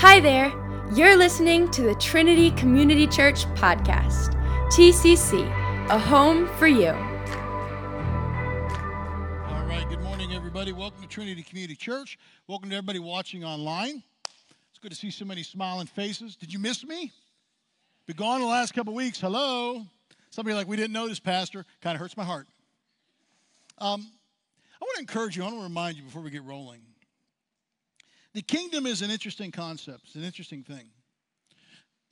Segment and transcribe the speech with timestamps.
[0.00, 0.52] Hi there.
[0.94, 4.32] You're listening to the Trinity Community Church podcast.
[4.70, 5.44] TCC,
[5.90, 6.90] a home for you.
[9.50, 10.70] All right, good morning, everybody.
[10.70, 12.16] Welcome to Trinity Community Church.
[12.46, 14.04] Welcome to everybody watching online.
[14.70, 16.36] It's good to see so many smiling faces.
[16.36, 17.10] Did you miss me?
[18.06, 19.20] Been gone the last couple weeks.
[19.20, 19.84] Hello.
[20.30, 21.66] Somebody like, we didn't notice, Pastor.
[21.80, 22.46] Kind of hurts my heart.
[23.78, 24.06] Um,
[24.80, 26.82] I want to encourage you, I want to remind you before we get rolling.
[28.38, 30.88] The kingdom is an interesting concept, it's an interesting thing.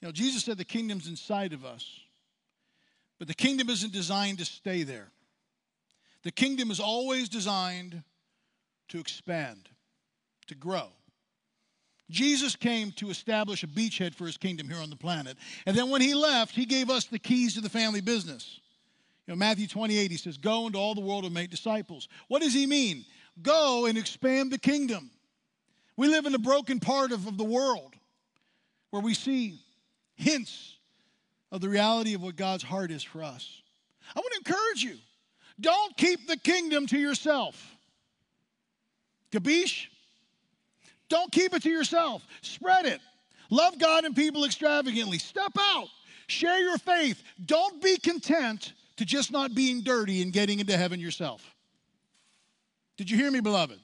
[0.01, 1.89] You know, Jesus said the kingdom's inside of us,
[3.21, 5.13] but the kingdom isn't designed to stay there.
[6.25, 8.03] The kingdom is always designed
[8.89, 9.69] to expand,
[10.49, 10.89] to grow.
[12.11, 15.37] Jesus came to establish a beachhead for his kingdom here on the planet.
[15.65, 18.59] And then when he left, he gave us the keys to the family business.
[19.29, 22.09] You know, Matthew 28, he says, Go into all the world and make disciples.
[22.27, 23.05] What does he mean?
[23.43, 25.13] Go and expand the kingdom.
[25.97, 27.95] We live in a broken part of, of the world
[28.91, 29.61] where we see
[30.15, 30.77] hints
[31.51, 33.63] of the reality of what God's heart is for us.
[34.15, 34.97] I want to encourage you
[35.61, 37.77] don't keep the kingdom to yourself.
[39.33, 39.87] Gabish?
[41.09, 42.27] Don't keep it to yourself.
[42.43, 43.01] Spread it.
[43.49, 45.19] Love God and people extravagantly.
[45.19, 45.89] Step out.
[46.27, 47.23] Share your faith.
[47.45, 51.55] Don't be content to just not being dirty and getting into heaven yourself.
[52.97, 53.79] Did you hear me, beloved?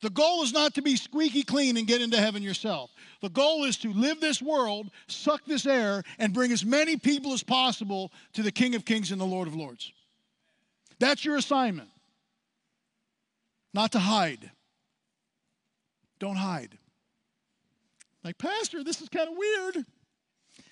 [0.00, 2.90] The goal is not to be squeaky clean and get into heaven yourself.
[3.20, 7.32] The goal is to live this world, suck this air, and bring as many people
[7.32, 9.92] as possible to the King of Kings and the Lord of Lords.
[11.00, 11.88] That's your assignment.
[13.74, 14.50] Not to hide.
[16.20, 16.78] Don't hide.
[18.24, 19.84] Like, Pastor, this is kind of weird.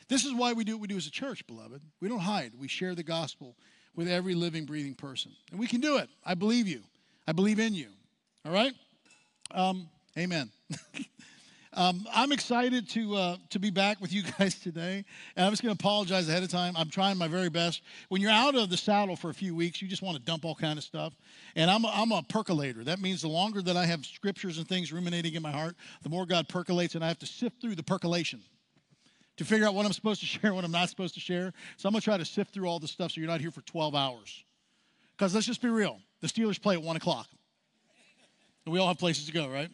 [0.08, 1.80] This is why we do what we do as a church, beloved.
[2.00, 3.56] We don't hide, we share the gospel
[3.94, 5.32] with every living, breathing person.
[5.50, 6.08] And we can do it.
[6.24, 6.82] I believe you,
[7.26, 7.88] I believe in you.
[8.44, 8.72] All right?
[9.52, 10.50] Um, amen.
[11.72, 15.04] um, I'm excited to uh, to be back with you guys today,
[15.36, 16.74] and I'm just going to apologize ahead of time.
[16.76, 17.82] I'm trying my very best.
[18.08, 20.44] When you're out of the saddle for a few weeks, you just want to dump
[20.44, 21.14] all kind of stuff,
[21.54, 22.84] and I'm a, I'm a percolator.
[22.84, 26.08] That means the longer that I have scriptures and things ruminating in my heart, the
[26.08, 28.42] more God percolates, and I have to sift through the percolation
[29.36, 31.52] to figure out what I'm supposed to share, what I'm not supposed to share.
[31.76, 33.50] So I'm going to try to sift through all the stuff so you're not here
[33.50, 34.44] for 12 hours.
[35.16, 37.26] Because let's just be real, the Steelers play at one o'clock.
[38.66, 39.70] We all have places to go, right?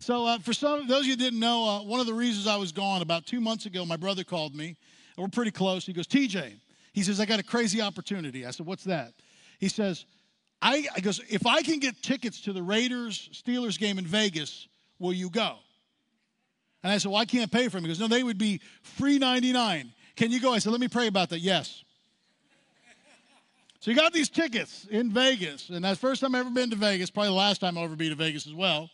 [0.00, 2.56] So, uh, for some those of you didn't know, uh, one of the reasons I
[2.56, 4.76] was gone about two months ago, my brother called me.
[5.16, 5.84] We're pretty close.
[5.84, 6.52] He goes, TJ,
[6.92, 8.46] he says, I got a crazy opportunity.
[8.46, 9.12] I said, What's that?
[9.58, 10.06] He says,
[10.62, 14.68] I, I goes, if I can get tickets to the Raiders Steelers game in Vegas,
[14.98, 15.56] will you go?
[16.82, 17.82] And I said, Well, I can't pay for them.
[17.82, 19.92] He goes, No, they would be free 99.
[20.16, 20.54] Can you go?
[20.54, 21.40] I said, Let me pray about that.
[21.40, 21.84] Yes.
[23.80, 26.70] So you got these tickets in Vegas, and that's the first time I've ever been
[26.70, 28.90] to Vegas, probably the last time I'll ever be to Vegas as well.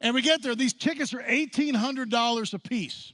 [0.00, 3.12] And we get there, these tickets are $1,800 a piece.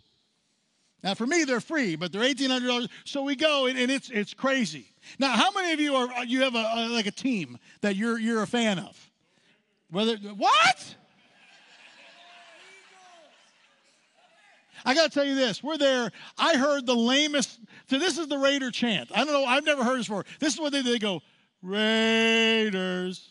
[1.02, 2.88] Now, for me, they're free, but they're $1,800.
[3.04, 4.86] So we go, and, and, it's, it's crazy.
[5.18, 8.18] Now, how many of you are, you have a, a, like a team that you're,
[8.18, 9.10] you're a fan of?
[9.90, 10.96] Whether, what?
[14.84, 15.62] I got to tell you this.
[15.62, 16.10] We're there.
[16.38, 17.60] I heard the lamest.
[17.88, 19.10] So this is the Raider chant.
[19.14, 19.44] I don't know.
[19.44, 20.24] I've never heard this before.
[20.40, 21.22] This is what they, they go
[21.62, 23.28] Raiders,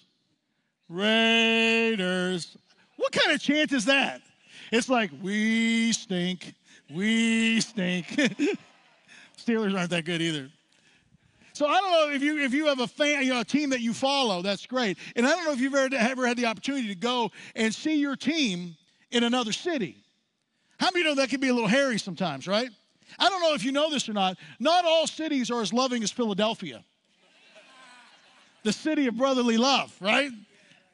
[0.87, 2.57] Raiders.
[2.95, 4.21] What kind of chant is that?
[4.71, 6.53] It's like, we stink,
[6.89, 8.07] we stink.
[9.37, 10.49] Steelers aren't that good either.
[11.53, 13.71] So I don't know if you if you have a fan, you know, a team
[13.71, 14.97] that you follow, that's great.
[15.15, 17.95] And I don't know if you've ever, ever had the opportunity to go and see
[17.95, 18.77] your team
[19.11, 19.97] in another city.
[20.81, 22.67] How many know that can be a little hairy sometimes, right?
[23.19, 24.39] I don't know if you know this or not.
[24.59, 26.83] Not all cities are as loving as Philadelphia.
[28.63, 30.31] the city of brotherly love, right?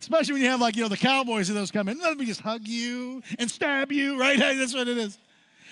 [0.01, 1.99] Especially when you have like, you know, the cowboys and those come in.
[1.99, 4.37] Let me just hug you and stab you, right?
[4.57, 5.17] That's what it is.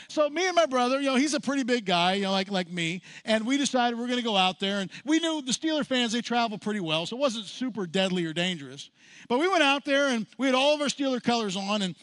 [0.08, 2.50] So me and my brother, you know, he's a pretty big guy, you know, like
[2.50, 4.80] like me, and we decided we're going to go out there.
[4.80, 8.24] And we knew the Steeler fans they travel pretty well, so it wasn't super deadly
[8.25, 8.92] or dangerous.
[9.28, 11.95] But we went out there and we had all of our Steeler colors on, and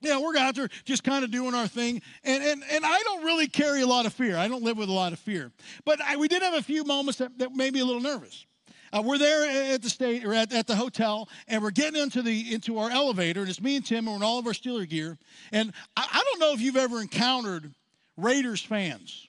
[0.00, 2.02] yeah, we're out there just kind of doing our thing.
[2.24, 4.36] And, and, and I don't really carry a lot of fear.
[4.36, 5.50] I don't live with a lot of fear.
[5.84, 8.46] But I, we did have a few moments that, that made me a little nervous.
[8.92, 12.22] Uh, we're there at the state or at, at the hotel, and we're getting into
[12.22, 14.54] the into our elevator, and it's me and Tim, and we're in all of our
[14.54, 15.18] Steeler gear.
[15.52, 17.74] And I, I don't know if you've ever encountered
[18.16, 19.28] Raiders fans.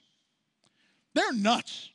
[1.14, 1.90] They're nuts.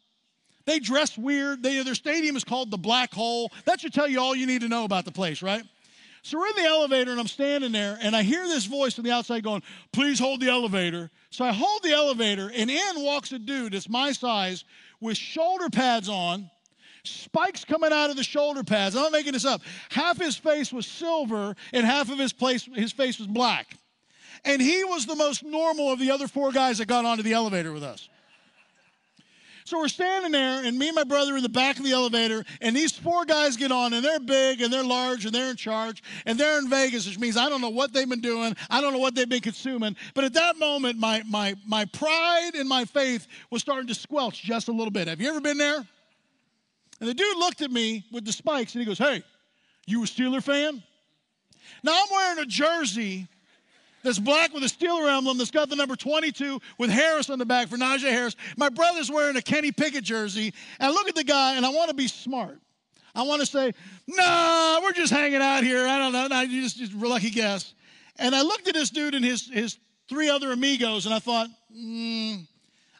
[0.65, 1.63] They dress weird.
[1.63, 3.51] They, their stadium is called the Black Hole.
[3.65, 5.63] That should tell you all you need to know about the place, right?
[6.25, 9.03] So we're in the elevator and I'm standing there and I hear this voice from
[9.03, 9.61] the outside going,
[9.93, 11.11] please hold the elevator.
[11.29, 14.63] So I hold the elevator and in walks a dude that's my size
[14.99, 16.49] with shoulder pads on,
[17.03, 18.95] spikes coming out of the shoulder pads.
[18.95, 19.61] I'm not making this up.
[19.91, 23.77] Half his face was silver and half of his, place, his face was black.
[24.43, 27.33] And he was the most normal of the other four guys that got onto the
[27.33, 28.09] elevator with us.
[29.65, 32.45] So we're standing there, and me and my brother in the back of the elevator,
[32.61, 35.55] and these four guys get on, and they're big, and they're large, and they're in
[35.55, 38.55] charge, and they're in Vegas, which means I don't know what they've been doing.
[38.69, 39.95] I don't know what they've been consuming.
[40.13, 44.43] But at that moment, my, my, my pride and my faith was starting to squelch
[44.43, 45.07] just a little bit.
[45.07, 45.83] Have you ever been there?
[46.99, 49.23] And the dude looked at me with the spikes, and he goes, Hey,
[49.87, 50.83] you a Steeler fan?
[51.81, 53.27] Now I'm wearing a jersey
[54.05, 57.45] that's black with a Steeler emblem that's got the number 22 with Harris on the
[57.45, 58.35] back for Najee Harris.
[58.55, 60.53] My brother's wearing a Kenny Pickett jersey.
[60.79, 62.59] And I look at the guy and I want to be smart.
[63.13, 63.73] I want to say,
[64.07, 65.87] nah, we're just hanging out here.
[65.87, 66.35] I don't know.
[66.35, 67.73] I just, just lucky guess.
[68.17, 71.47] And I looked at this dude and his, his three other amigos and I thought,
[71.75, 72.45] mm,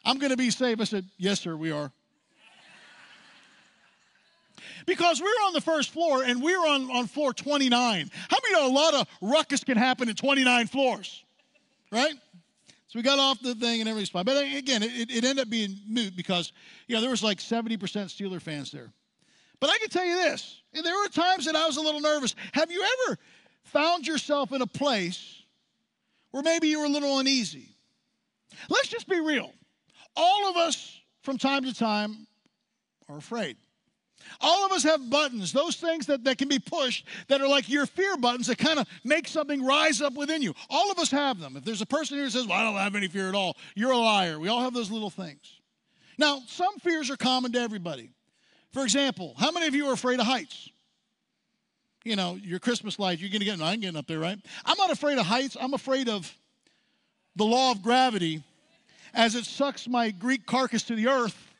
[0.04, 0.80] I'm going to be safe.
[0.80, 1.92] I said, yes, sir, we are
[4.86, 8.10] because we are on the first floor and we are on, on floor 29.
[8.30, 11.24] How many know a lot of ruckus can happen in 29 floors?
[11.90, 12.14] Right?
[12.88, 14.24] So we got off the thing and everything's fine.
[14.24, 16.52] But again, it, it ended up being moot because,
[16.86, 18.92] you know, there was like 70% Steeler fans there.
[19.58, 22.34] But I can tell you this, there were times that I was a little nervous.
[22.52, 23.18] Have you ever
[23.64, 25.42] found yourself in a place
[26.30, 27.70] where maybe you were a little uneasy?
[28.68, 29.52] Let's just be real.
[30.14, 32.26] All of us, from time to time,
[33.08, 33.56] are afraid.
[34.40, 37.68] All of us have buttons, those things that, that can be pushed that are like
[37.68, 40.54] your fear buttons that kind of make something rise up within you.
[40.68, 41.56] All of us have them.
[41.56, 43.56] If there's a person here who says, Well, I don't have any fear at all,
[43.74, 44.38] you're a liar.
[44.38, 45.60] We all have those little things.
[46.18, 48.10] Now, some fears are common to everybody.
[48.72, 50.68] For example, how many of you are afraid of heights?
[52.04, 54.38] You know, your Christmas lights, you're going to get, I'm getting up there, right?
[54.64, 55.56] I'm not afraid of heights.
[55.60, 56.32] I'm afraid of
[57.34, 58.42] the law of gravity
[59.12, 61.55] as it sucks my Greek carcass to the earth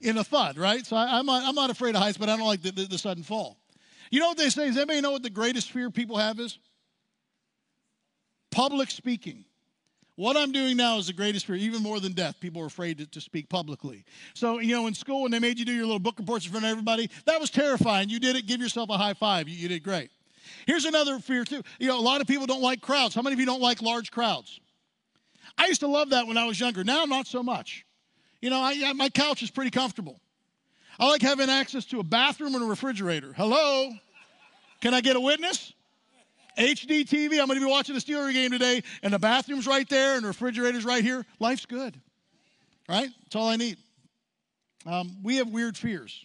[0.00, 0.84] in a thud, right?
[0.86, 2.84] So I, am not, I'm not afraid of heights, but I don't like the, the,
[2.86, 3.58] the sudden fall.
[4.10, 4.66] You know what they say?
[4.66, 6.58] Does anybody know what the greatest fear people have is?
[8.50, 9.44] Public speaking.
[10.16, 12.40] What I'm doing now is the greatest fear, even more than death.
[12.40, 14.04] People are afraid to, to, speak publicly.
[14.34, 16.50] So, you know, in school, when they made you do your little book reports in
[16.50, 18.10] front of everybody, that was terrifying.
[18.10, 19.48] You did it, give yourself a high five.
[19.48, 20.10] You, you did great.
[20.66, 21.62] Here's another fear, too.
[21.78, 23.14] You know, a lot of people don't like crowds.
[23.14, 24.60] How many of you don't like large crowds?
[25.56, 26.84] I used to love that when I was younger.
[26.84, 27.86] Now, not so much.
[28.40, 30.20] You know, I, my couch is pretty comfortable.
[30.98, 33.32] I like having access to a bathroom and a refrigerator.
[33.34, 33.90] Hello?
[34.80, 35.72] Can I get a witness?
[36.58, 37.40] HD TV.
[37.40, 40.24] I'm going to be watching the Steeler game today, and the bathroom's right there, and
[40.24, 41.24] the refrigerator's right here.
[41.38, 41.98] Life's good,
[42.88, 43.08] right?
[43.22, 43.76] That's all I need.
[44.86, 46.24] Um, we have weird fears,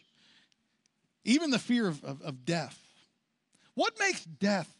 [1.23, 2.77] even the fear of, of, of death.
[3.75, 4.73] What makes death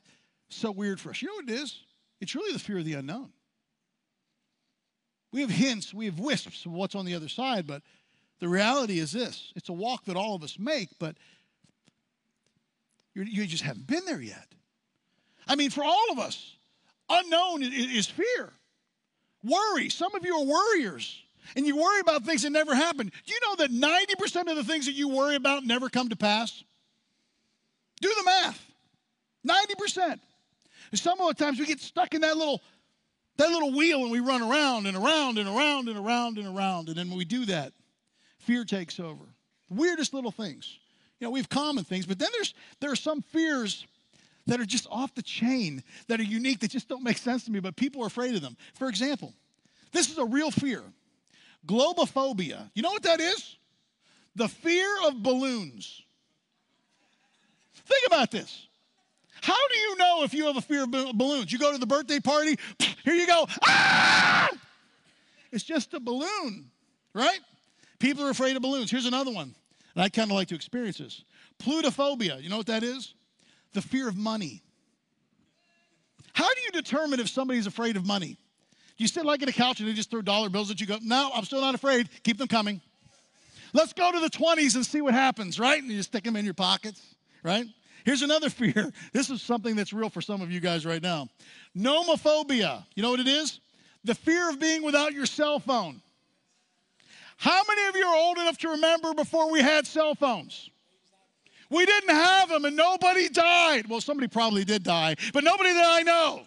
[0.50, 1.22] so weird for us?
[1.22, 1.80] You know what it is?
[2.22, 3.32] It's really the fear of the unknown.
[5.31, 7.81] We have hints, we have wisps of what's on the other side, but
[8.39, 11.16] the reality is this it's a walk that all of us make, but
[13.13, 14.48] you just haven't been there yet.
[15.48, 16.56] I mean, for all of us,
[17.10, 18.51] unknown is fear,
[19.44, 19.89] worry.
[19.89, 21.22] Some of you are worriers,
[21.56, 23.07] and you worry about things that never happen.
[23.07, 26.16] Do you know that 90% of the things that you worry about never come to
[26.16, 26.63] pass?
[28.01, 28.66] Do the math
[29.45, 30.19] 90%.
[30.92, 32.62] And some of the times we get stuck in that little
[33.38, 36.88] that little wheel and we run around and around and around and around and around.
[36.88, 37.74] And then when we do that,
[38.40, 39.24] fear takes over.
[39.70, 40.78] The weirdest little things.
[41.20, 43.86] You know, we have common things, but then there's there are some fears
[44.48, 47.51] that are just off the chain, that are unique, that just don't make sense to
[47.51, 48.56] me, but people are afraid of them.
[48.75, 49.34] For example,
[49.92, 50.84] this is a real fear.
[51.65, 52.70] Globophobia.
[52.75, 53.58] You know what that is?
[54.36, 56.04] The fear of balloons.
[57.74, 58.68] Think about this.
[59.46, 61.52] How do you know if you have a fear of balloons?
[61.52, 62.58] You go to the birthday party,
[63.04, 63.46] here you go.
[63.64, 64.50] Ah!
[65.52, 66.72] It's just a balloon,
[67.14, 67.40] right?
[68.00, 68.90] People are afraid of balloons.
[68.90, 69.54] Here's another one,
[69.94, 71.24] and I kind of like to experience this.
[71.60, 72.42] Plutophobia.
[72.42, 73.14] You know what that is?
[73.74, 74.64] The fear of money.
[76.34, 78.40] How do you determine if somebody's afraid of money?
[78.98, 80.88] Do you sit like at a couch and they just throw dollar bills at you?
[80.88, 82.10] Go, no, I'm still not afraid.
[82.24, 82.82] Keep them coming.
[83.74, 85.80] Let's go to the 20s and see what happens, right?
[85.80, 87.00] And you just stick them in your pockets,
[87.44, 87.68] right?
[88.06, 88.94] Here's another fear.
[89.12, 91.28] This is something that's real for some of you guys right now.
[91.78, 92.86] Nomophobia.
[92.96, 93.60] You know what it is?
[94.06, 96.02] The fear of being without your cell phone.
[97.38, 100.70] How many of you are old enough to remember before we had cell phones?
[101.70, 103.88] We didn't have them and nobody died.
[103.90, 106.44] Well, somebody probably did die, but nobody that I know.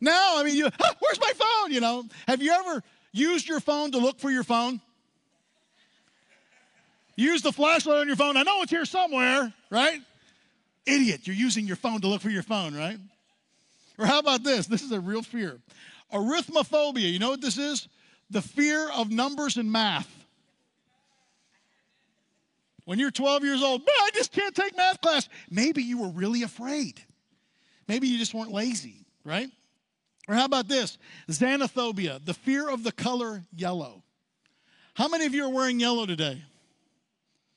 [0.00, 1.72] Now, I mean, you, ah, where's my phone?
[1.72, 4.80] You know, have you ever used your phone to look for your phone?
[7.16, 8.36] Use the flashlight on your phone.
[8.36, 10.00] I know it's here somewhere, right?
[10.86, 12.98] Idiot, you're using your phone to look for your phone, right?
[13.98, 14.66] Or how about this?
[14.66, 15.58] This is a real fear.
[16.12, 17.12] Arithmophobia.
[17.12, 17.88] You know what this is?
[18.30, 20.10] The fear of numbers and math.
[22.84, 25.28] When you're 12 years old, I just can't take math class.
[25.50, 27.00] Maybe you were really afraid.
[27.88, 29.50] Maybe you just weren't lazy, right?
[30.28, 30.98] Or how about this?
[31.28, 34.04] Xenophobia, the fear of the color yellow.
[34.94, 36.42] How many of you are wearing yellow today?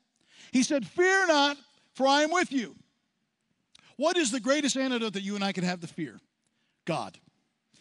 [0.52, 1.58] He said, "Fear not,
[1.94, 2.76] for I am with you."
[3.98, 6.18] What is the greatest antidote that you and I can have to fear?
[6.84, 7.18] God.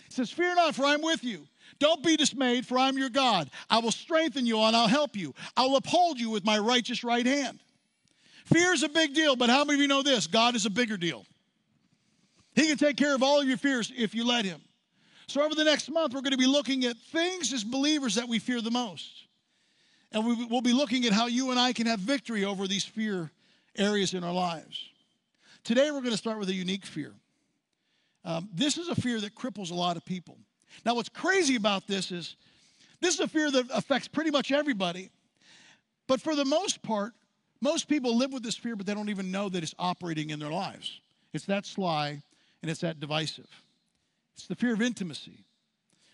[0.07, 1.47] He says, Fear not, for I'm with you.
[1.79, 3.51] Don't be dismayed, for I'm your God.
[3.69, 5.35] I will strengthen you and I'll help you.
[5.55, 7.59] I'll uphold you with my righteous right hand.
[8.45, 10.25] Fear is a big deal, but how many of you know this?
[10.25, 11.25] God is a bigger deal.
[12.55, 14.59] He can take care of all of your fears if you let Him.
[15.27, 18.27] So, over the next month, we're going to be looking at things as believers that
[18.27, 19.25] we fear the most.
[20.13, 22.85] And we will be looking at how you and I can have victory over these
[22.85, 23.29] fear
[23.77, 24.89] areas in our lives.
[25.67, 27.11] Today, we're going to start with a unique fear.
[28.23, 30.37] Um, this is a fear that cripples a lot of people.
[30.85, 32.37] Now, what's crazy about this is
[33.01, 35.09] this is a fear that affects pretty much everybody.
[36.07, 37.11] But for the most part,
[37.59, 40.39] most people live with this fear, but they don't even know that it's operating in
[40.39, 41.01] their lives.
[41.33, 42.21] It's that sly
[42.61, 43.49] and it's that divisive.
[44.37, 45.43] It's the fear of intimacy,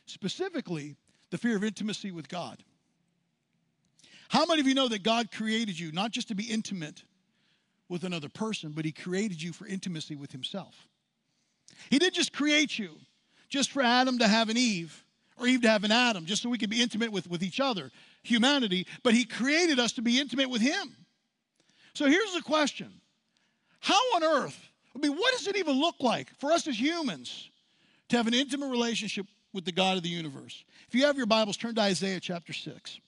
[0.07, 0.95] specifically,
[1.29, 2.57] the fear of intimacy with God.
[4.29, 7.03] How many of you know that God created you not just to be intimate
[7.89, 10.87] with another person, but He created you for intimacy with Himself.
[11.89, 12.91] He didn't just create you
[13.49, 15.03] just for Adam to have an Eve
[15.37, 17.59] or Eve to have an Adam, just so we could be intimate with, with each
[17.59, 20.95] other, humanity, but He created us to be intimate with Him.
[21.93, 22.91] So here's the question
[23.79, 24.59] How on earth,
[24.95, 27.49] I mean, what does it even look like for us as humans
[28.09, 30.63] to have an intimate relationship with the God of the universe?
[30.87, 32.99] If you have your Bibles, turn to Isaiah chapter 6.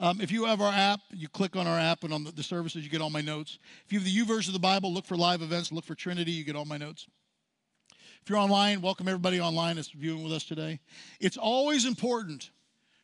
[0.00, 2.42] Um, if you have our app, you click on our app, and on the, the
[2.42, 3.58] services, you get all my notes.
[3.84, 6.30] If you have the YouVersion of the Bible, look for live events, look for Trinity,
[6.30, 7.08] you get all my notes.
[8.22, 10.78] If you're online, welcome everybody online that's viewing with us today.
[11.18, 12.50] It's always important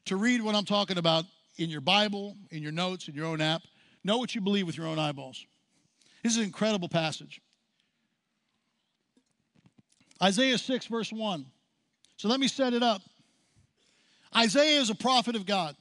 [0.05, 1.25] to read what I'm talking about
[1.57, 3.63] in your Bible, in your notes, in your own app.
[4.05, 5.45] Know what you believe with your own eyeballs.
[6.23, 7.41] This is an incredible passage.
[10.23, 11.45] Isaiah 6, verse 1.
[12.19, 13.03] So let me set it up.
[14.37, 15.75] Isaiah is a prophet of God.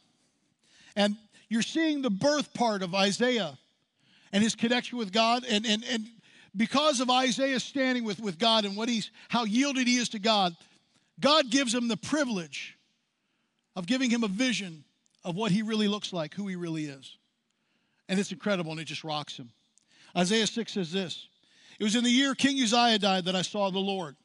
[0.95, 1.17] And
[1.49, 3.57] you're seeing the birth part of Isaiah
[4.31, 5.43] and his connection with God.
[5.47, 6.07] And, and, and
[6.55, 10.19] because of Isaiah standing with, with God and what he's, how yielded he is to
[10.19, 10.55] God,
[11.19, 12.77] God gives him the privilege
[13.75, 14.83] of giving him a vision
[15.23, 17.17] of what he really looks like, who he really is.
[18.09, 19.49] And it's incredible and it just rocks him.
[20.15, 21.27] Isaiah 6 says this
[21.79, 24.15] It was in the year King Uzziah died that I saw the Lord.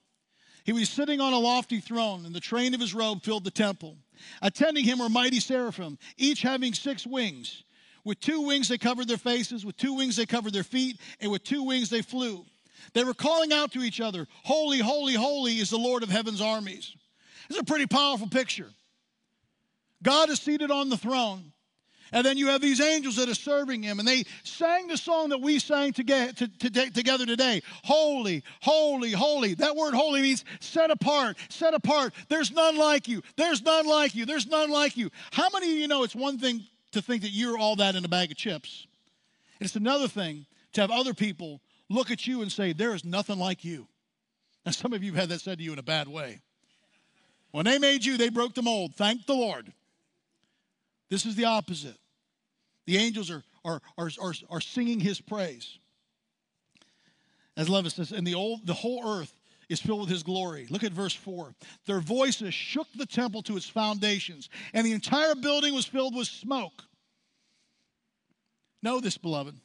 [0.65, 3.51] He was sitting on a lofty throne, and the train of his robe filled the
[3.51, 3.97] temple.
[4.43, 7.63] Attending him were mighty seraphim, each having six wings.
[8.05, 11.31] With two wings they covered their faces, with two wings they covered their feet, and
[11.31, 12.45] with two wings they flew.
[12.95, 16.41] They were calling out to each other, Holy, holy, holy is the Lord of heaven's
[16.41, 16.95] armies.
[17.51, 18.69] It's a pretty powerful picture.
[20.03, 21.53] God is seated on the throne.
[22.13, 25.31] And then you have these angels that are serving him, and they sang the song
[25.31, 26.33] that we sang together
[27.27, 29.55] today Holy, holy, holy.
[29.55, 32.15] That word holy means set apart, set apart.
[32.29, 33.23] There's none like you.
[33.37, 34.27] There's none like you.
[34.27, 35.11] There's none like you.
[35.33, 38.05] How many of you know it's one thing to think that you're all that in
[38.05, 38.87] a bag of chips?
[39.61, 43.39] It's another thing to have other people look at you and say, There is nothing
[43.39, 43.89] like you.
[44.65, 46.41] Now, some of you have had that said to you in a bad way.
[47.51, 48.95] When they made you, they broke the mold.
[48.95, 49.73] Thank the Lord.
[51.11, 51.97] This is the opposite.
[52.87, 55.79] The angels are, are, are, are, are singing his praise.
[57.57, 59.35] As Levis says, and the, old, the whole earth
[59.69, 60.67] is filled with his glory.
[60.71, 61.55] Look at verse 4.
[61.87, 66.29] Their voices shook the temple to its foundations, and the entire building was filled with
[66.29, 66.85] smoke.
[68.83, 69.57] Know this, beloved.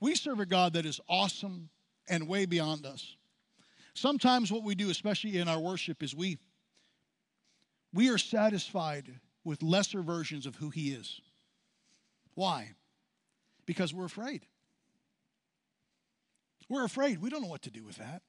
[0.00, 1.68] We serve a God that is awesome
[2.08, 3.16] and way beyond us.
[3.94, 6.38] Sometimes what we do, especially in our worship, is we
[7.92, 11.20] we are satisfied with lesser versions of who he is.
[12.34, 12.72] Why?
[13.64, 14.44] Because we're afraid.
[16.68, 17.22] We're afraid.
[17.22, 18.22] We don't know what to do with that.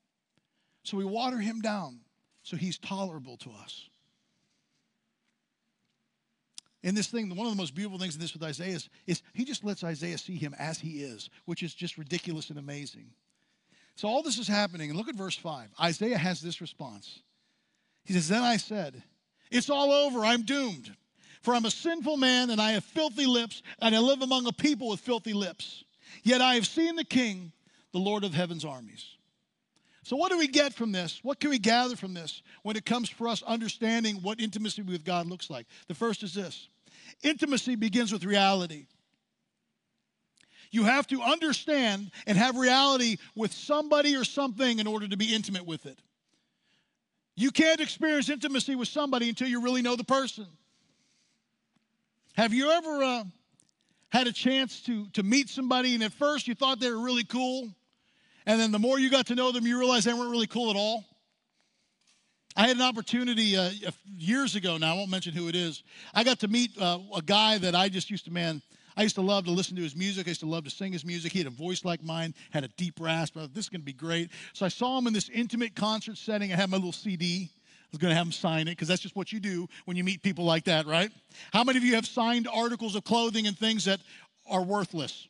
[0.84, 2.02] So we water him down
[2.44, 3.90] so he's tolerable to us.
[6.84, 9.24] In this thing, one of the most beautiful things in this with Isaiah is, is
[9.34, 13.10] he just lets Isaiah see him as he is, which is just ridiculous and amazing.
[13.96, 15.70] So all this is happening, and look at verse 5.
[15.82, 17.24] Isaiah has this response.
[18.06, 19.02] He says, Then I said,
[19.50, 20.96] It's all over, I'm doomed.
[21.48, 24.51] For I'm a sinful man, and I have filthy lips, and I live among a
[24.51, 25.86] people with filthy lips.
[26.22, 27.54] Yet I have seen the King,
[27.94, 29.06] the Lord of heaven's armies.
[30.04, 31.22] So, what do we get from this?
[31.24, 35.06] What can we gather from this when it comes for us understanding what intimacy with
[35.06, 35.68] God looks like?
[35.88, 36.68] The first is this
[37.24, 38.88] intimacy begins with reality.
[40.70, 45.34] You have to understand and have reality with somebody or something in order to be
[45.34, 45.98] intimate with it.
[47.38, 50.48] You can't experience intimacy with somebody until you really know the person.
[52.38, 53.24] Have you ever uh,
[54.12, 57.24] had a chance to, to meet somebody and at first you thought they were really
[57.24, 57.67] cool
[58.46, 60.70] and then the more you got to know them, you realize they weren't really cool
[60.70, 61.03] at all.
[62.56, 63.72] I had an opportunity uh,
[64.15, 65.82] years ago now, I won't mention who it is.
[66.13, 68.62] I got to meet uh, a guy that I just used to, man,
[68.96, 70.27] I used to love to listen to his music.
[70.27, 71.32] I used to love to sing his music.
[71.32, 73.34] He had a voice like mine, had a deep rasp.
[73.34, 74.29] Thought, this is going to be great.
[74.53, 76.53] So I saw him in this intimate concert setting.
[76.53, 77.50] I had my little CD.
[77.88, 79.96] I was going to have him sign it because that's just what you do when
[79.96, 81.10] you meet people like that, right?
[81.53, 84.01] How many of you have signed articles of clothing and things that
[84.50, 85.27] are worthless?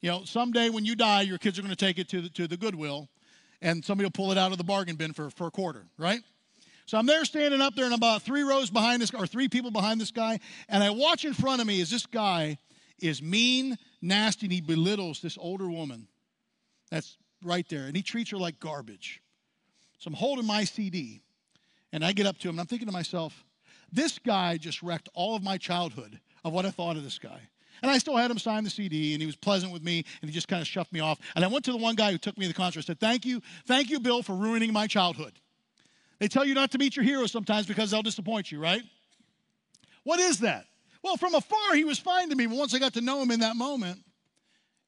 [0.00, 2.28] You know, someday when you die, your kids are going to take it to the,
[2.30, 3.08] to the Goodwill,
[3.60, 6.20] and somebody will pull it out of the bargain bin for, for a quarter, right?
[6.86, 9.48] So I'm there standing up there, and I'm about three rows behind this, or three
[9.48, 12.56] people behind this guy, and I watch in front of me as this guy
[13.00, 16.06] is mean, nasty, and he belittles this older woman.
[16.90, 19.20] That's right there, and he treats her like garbage.
[20.00, 21.20] So I'm holding my CD,
[21.92, 23.44] and I get up to him, and I'm thinking to myself,
[23.92, 27.38] this guy just wrecked all of my childhood of what I thought of this guy.
[27.82, 30.30] And I still had him sign the CD, and he was pleasant with me, and
[30.30, 31.18] he just kind of shoved me off.
[31.36, 32.80] And I went to the one guy who took me to the concert.
[32.80, 35.34] I said, Thank you, thank you, Bill, for ruining my childhood.
[36.18, 38.82] They tell you not to meet your heroes sometimes because they'll disappoint you, right?
[40.04, 40.64] What is that?
[41.02, 43.30] Well, from afar, he was fine to me, but once I got to know him
[43.30, 44.00] in that moment,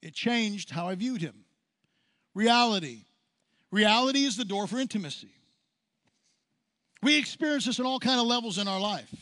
[0.01, 1.45] it changed how I viewed him.
[2.35, 3.05] Reality.
[3.73, 5.33] Reality is the door for intimacy.
[7.03, 9.13] We experience this in all kind of levels in our life.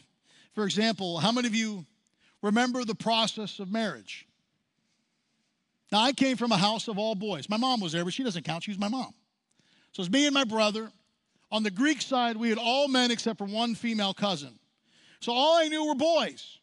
[0.55, 1.87] For example, how many of you
[2.43, 4.27] remember the process of marriage.
[5.93, 7.49] Now, I came from a house of all boys.
[7.49, 8.65] My mom was there, but she doesn't count.
[8.65, 9.13] She was my mom.
[9.93, 10.91] So it's me and my brother.
[11.51, 14.57] On the Greek side, we had all men except for one female cousin.
[15.19, 16.59] So all I knew were boys.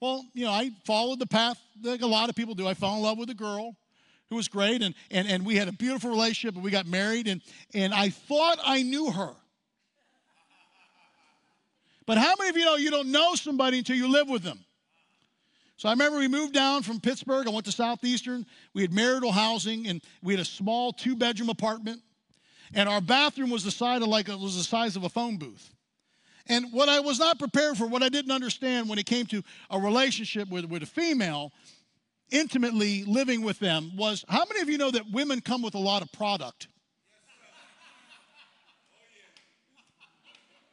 [0.00, 2.66] Well, you know, I followed the path like a lot of people do.
[2.66, 3.76] I fell in love with a girl
[4.34, 7.40] was great, and, and, and we had a beautiful relationship, and we got married, and,
[7.72, 9.34] and I thought I knew her.
[12.06, 14.64] But how many of you know you don't know somebody until you live with them?
[15.76, 17.48] So I remember we moved down from Pittsburgh.
[17.48, 18.46] I went to Southeastern.
[18.74, 22.00] We had marital housing, and we had a small two-bedroom apartment.
[22.74, 25.36] And our bathroom was the size of like it was the size of a phone
[25.36, 25.70] booth.
[26.46, 29.42] And what I was not prepared for, what I didn't understand when it came to
[29.70, 31.52] a relationship with, with a female,
[32.34, 35.78] intimately living with them, was how many of you know that women come with a
[35.78, 36.68] lot of product?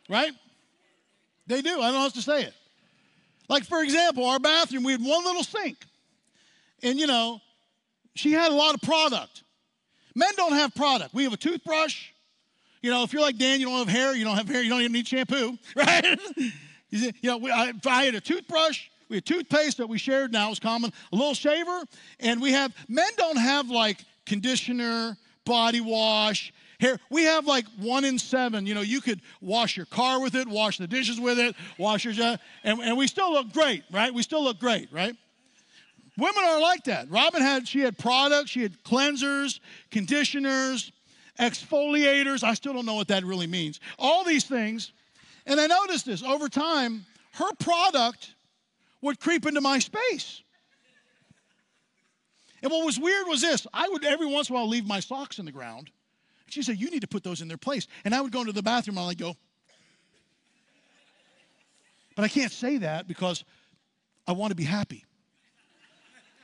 [0.10, 0.32] Right?
[1.48, 1.70] They do.
[1.70, 2.54] I don't know how to say it.
[3.48, 5.78] Like, for example, our bathroom, we had one little sink.
[6.84, 7.40] And, you know,
[8.16, 9.44] she had a lot of product.
[10.16, 11.14] Men don't have product.
[11.14, 12.10] We have a toothbrush.
[12.82, 14.70] You know, if you're like Dan, you don't have hair, you don't have hair, you
[14.70, 16.20] don't even need shampoo, right?
[16.90, 20.60] you know, I, I had a toothbrush, we had toothpaste that we shared now is
[20.60, 21.84] common, a little shaver,
[22.22, 26.98] and we have, men don't have like conditioner, body wash, hair.
[27.10, 28.66] we have like one in seven.
[28.66, 32.06] You know, you could wash your car with it, wash the dishes with it, wash
[32.06, 34.14] your, and, and we still look great, right?
[34.14, 35.14] We still look great, right?
[36.18, 37.12] Women are like that.
[37.12, 39.60] Robin had, she had products, she had cleansers,
[39.92, 40.94] conditioners,
[41.38, 42.44] exfoliators.
[42.46, 43.82] I still don't know what that really means.
[44.00, 44.94] All these things.
[45.46, 48.36] And I noticed this over time, her product
[49.02, 50.44] would creep into my space.
[52.62, 55.00] And what was weird was this I would every once in a while leave my
[55.00, 55.90] socks in the ground.
[56.48, 57.88] She said, You need to put those in their place.
[58.06, 59.36] And I would go into the bathroom and I'd go,
[62.16, 63.44] But I can't say that because
[64.28, 65.06] I want to be happy.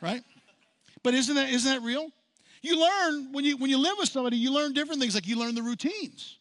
[0.02, 0.24] Right?
[1.04, 2.10] But isn't that, isn't that real?
[2.62, 5.14] You learn when you when you live with somebody, you learn different things.
[5.14, 6.38] Like you learn the routines.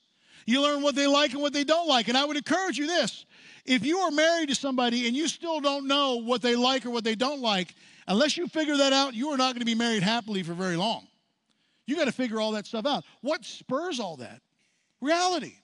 [0.46, 2.08] You learn what they like and what they don't like.
[2.08, 3.26] And I would encourage you this:
[3.66, 6.90] if you are married to somebody and you still don't know what they like or
[6.90, 7.74] what they don't like,
[8.06, 10.76] unless you figure that out, you are not going to be married happily for very
[10.76, 11.06] long.
[11.86, 13.04] You got to figure all that stuff out.
[13.20, 14.40] What spurs all that?
[15.00, 15.54] Reality.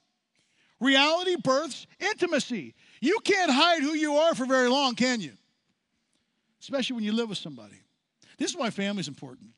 [0.80, 2.74] Reality births intimacy.
[3.00, 5.32] You can't hide who you are for very long, can you?
[6.60, 7.80] Especially when you live with somebody.
[8.38, 9.50] This is why family is important.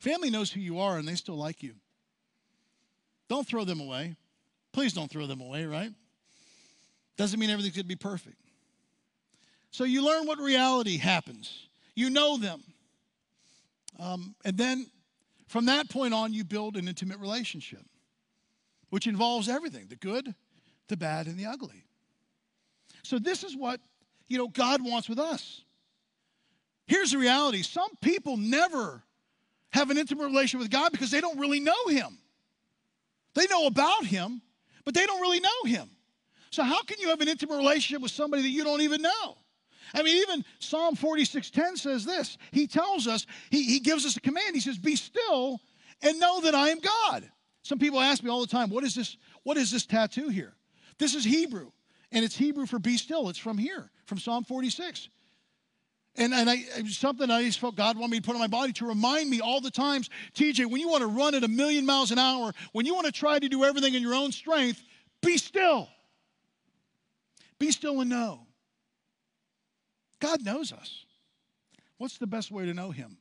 [0.00, 1.74] Family knows who you are and they still like you.
[3.28, 4.16] Don't throw them away.
[4.72, 5.92] Please don't throw them away, right?
[7.16, 8.36] Doesn't mean everything's going to be perfect.
[9.70, 11.68] So you learn what reality happens.
[11.94, 12.62] You know them.
[13.98, 14.86] Um, and then
[15.48, 17.84] from that point on, you build an intimate relationship,
[18.90, 20.34] which involves everything the good,
[20.88, 21.84] the bad, and the ugly.
[23.02, 23.80] So this is what,
[24.28, 25.62] you know, God wants with us.
[26.86, 29.02] Here's the reality some people never
[29.70, 32.18] have an intimate relationship with God because they don't really know Him.
[33.34, 34.40] They know about Him,
[34.84, 35.90] but they don't really know Him.
[36.54, 39.36] So, how can you have an intimate relationship with somebody that you don't even know?
[39.92, 42.38] I mean, even Psalm 46:10 says this.
[42.52, 44.54] He tells us, he, he gives us a command.
[44.54, 45.60] He says, Be still
[46.00, 47.28] and know that I am God.
[47.62, 49.16] Some people ask me all the time, what is this?
[49.42, 50.54] What is this tattoo here?
[50.98, 51.72] This is Hebrew,
[52.12, 53.28] and it's Hebrew for be still.
[53.28, 55.08] It's from here, from Psalm 46.
[56.16, 58.72] And, and I, something I just felt God wanted me to put on my body
[58.74, 61.84] to remind me all the times, TJ, when you want to run at a million
[61.84, 64.80] miles an hour, when you want to try to do everything in your own strength,
[65.20, 65.88] be still.
[67.58, 68.46] Be still and know.
[70.20, 71.04] God knows us.
[71.98, 73.18] What's the best way to know Him?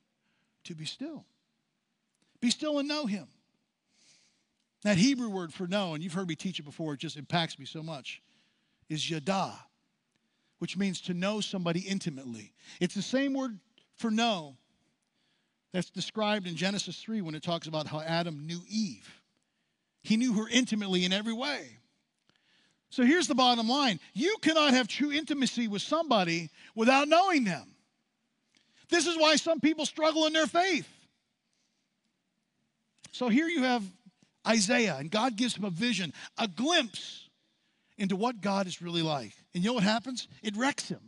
[0.65, 1.25] To be still.
[2.39, 3.27] Be still and know Him.
[4.83, 7.57] That Hebrew word for know, and you've heard me teach it before, it just impacts
[7.57, 8.21] me so much,
[8.89, 9.53] is yada
[10.63, 12.53] which means to know somebody intimately.
[12.79, 13.59] It's the same word
[13.95, 14.55] for know
[15.73, 19.21] that's described in Genesis 3 when it talks about how Adam knew Eve.
[20.03, 21.79] He knew her intimately in every way.
[22.93, 27.73] So here's the bottom line you cannot have true intimacy with somebody without knowing them.
[28.87, 30.87] This is why some people struggle in their faith.
[33.11, 33.83] So here you have
[34.47, 37.27] Isaiah, and God gives him a vision, a glimpse
[37.97, 39.33] into what God is really like.
[39.55, 40.27] And you know what happens?
[40.43, 41.01] It wrecks him.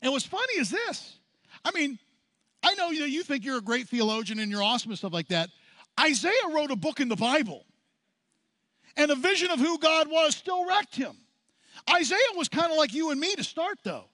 [0.00, 1.18] And what's funny is this
[1.62, 1.98] I mean,
[2.62, 5.28] I know you, you think you're a great theologian and you're awesome and stuff like
[5.28, 5.50] that.
[6.00, 7.66] Isaiah wrote a book in the Bible,
[8.96, 11.16] and the vision of who God was still wrecked him.
[11.88, 14.04] Isaiah was kind of like you and me to start, though.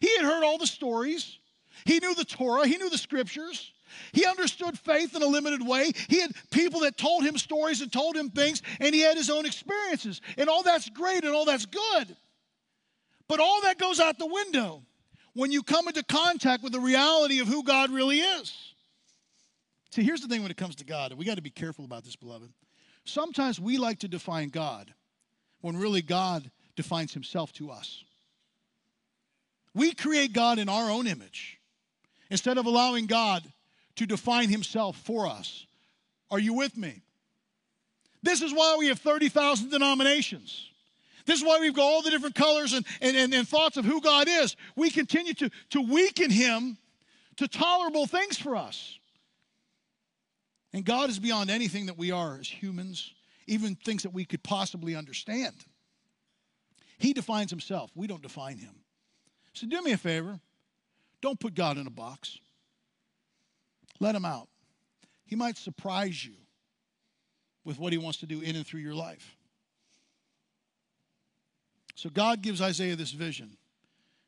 [0.00, 1.38] He had heard all the stories,
[1.84, 3.72] he knew the Torah, he knew the scriptures.
[4.12, 5.92] He understood faith in a limited way.
[6.08, 9.30] He had people that told him stories and told him things, and he had his
[9.30, 10.20] own experiences.
[10.36, 12.16] And all that's great and all that's good.
[13.28, 14.82] But all that goes out the window
[15.34, 18.52] when you come into contact with the reality of who God really is.
[19.90, 21.84] See, here's the thing when it comes to God, and we got to be careful
[21.84, 22.52] about this, beloved.
[23.04, 24.92] Sometimes we like to define God
[25.60, 28.02] when really God defines himself to us.
[29.74, 31.58] We create God in our own image
[32.30, 33.42] instead of allowing God
[33.96, 35.66] to define himself for us.
[36.30, 37.02] Are you with me?
[38.22, 40.70] This is why we have 30,000 denominations.
[41.26, 43.84] This is why we've got all the different colors and, and, and, and, thoughts of
[43.84, 44.56] who God is.
[44.76, 46.76] We continue to, to weaken him
[47.36, 48.98] to tolerable things for us.
[50.74, 53.14] And God is beyond anything that we are as humans,
[53.46, 55.54] even things that we could possibly understand.
[56.98, 57.92] He defines himself.
[57.94, 58.74] We don't define him.
[59.52, 60.40] So do me a favor.
[61.22, 62.38] Don't put God in a box.
[64.00, 64.48] Let him out.
[65.24, 66.34] He might surprise you
[67.64, 69.36] with what he wants to do in and through your life.
[71.94, 73.56] So God gives Isaiah this vision.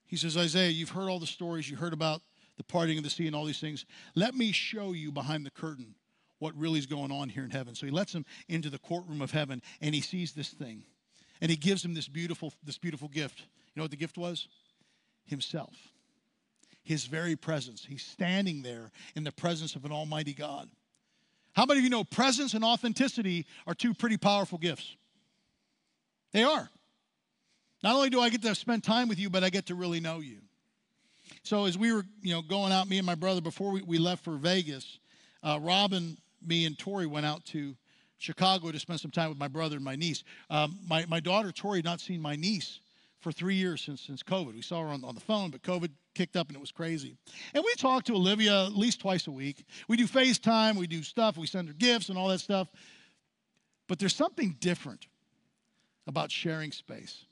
[0.06, 2.22] He says, Isaiah, you've heard all the stories, you heard about
[2.56, 3.84] the parting of the sea and all these things.
[4.14, 5.96] Let me show you behind the curtain
[6.38, 7.74] what really is going on here in heaven.
[7.74, 10.84] So he lets him into the courtroom of heaven and he sees this thing.
[11.40, 13.40] And he gives him this beautiful, this beautiful gift.
[13.40, 14.48] You know what the gift was?
[15.26, 15.74] Himself
[16.86, 17.84] his very presence.
[17.84, 20.70] He's standing there in the presence of an almighty God.
[21.52, 24.94] How many of you know presence and authenticity are two pretty powerful gifts?
[26.32, 26.70] They are.
[27.82, 29.98] Not only do I get to spend time with you, but I get to really
[29.98, 30.38] know you.
[31.42, 33.98] So as we were, you know, going out, me and my brother, before we, we
[33.98, 35.00] left for Vegas,
[35.42, 37.76] uh, Robin, me, and Tori went out to
[38.18, 40.24] Chicago to spend some time with my brother and my niece.
[40.48, 42.80] Um, my, my daughter, Tori, had not seen my niece
[43.20, 44.54] for three years since, since COVID.
[44.54, 47.16] We saw her on, on the phone, but COVID kicked up and it was crazy.
[47.54, 49.64] And we talk to Olivia at least twice a week.
[49.88, 52.68] We do FaceTime, we do stuff, we send her gifts and all that stuff.
[53.88, 55.06] But there's something different
[56.06, 57.24] about sharing space.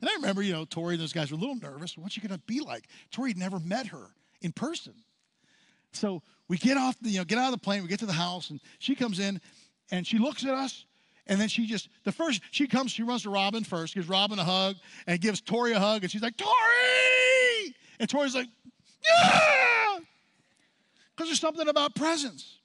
[0.00, 1.96] And I remember, you know, Tori and those guys were a little nervous.
[1.96, 2.88] What's she going to be like?
[3.10, 4.10] Tori had never met her
[4.40, 4.94] in person.
[5.92, 8.06] So we get off, the, you know, get out of the plane, we get to
[8.06, 9.40] the house, and she comes in
[9.90, 10.84] and she looks at us,
[11.26, 14.38] and then she just, the first, she comes, she runs to Robin first, gives Robin
[14.38, 14.76] a hug,
[15.06, 17.74] and gives Tori a hug, and she's like, Tori!
[17.98, 18.48] And Tori's like,
[19.04, 19.98] yeah!
[21.14, 22.59] Because there's something about presence.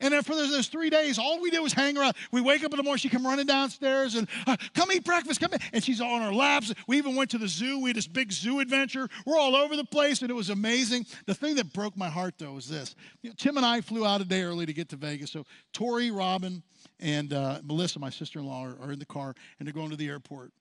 [0.00, 2.14] And then for those, those, three days, all we did was hang around.
[2.32, 5.40] We wake up in the morning, she come running downstairs and uh, come eat breakfast,
[5.40, 5.60] come in.
[5.72, 6.72] And she's on our laps.
[6.86, 7.80] We even went to the zoo.
[7.80, 9.08] We had this big zoo adventure.
[9.26, 11.06] We're all over the place, and it was amazing.
[11.26, 12.94] The thing that broke my heart, though, was this.
[13.22, 15.30] You know, Tim and I flew out a day early to get to Vegas.
[15.30, 16.62] So Tori, Robin,
[16.98, 20.08] and uh, Melissa, my sister-in-law, are, are in the car, and they're going to the
[20.08, 20.52] airport.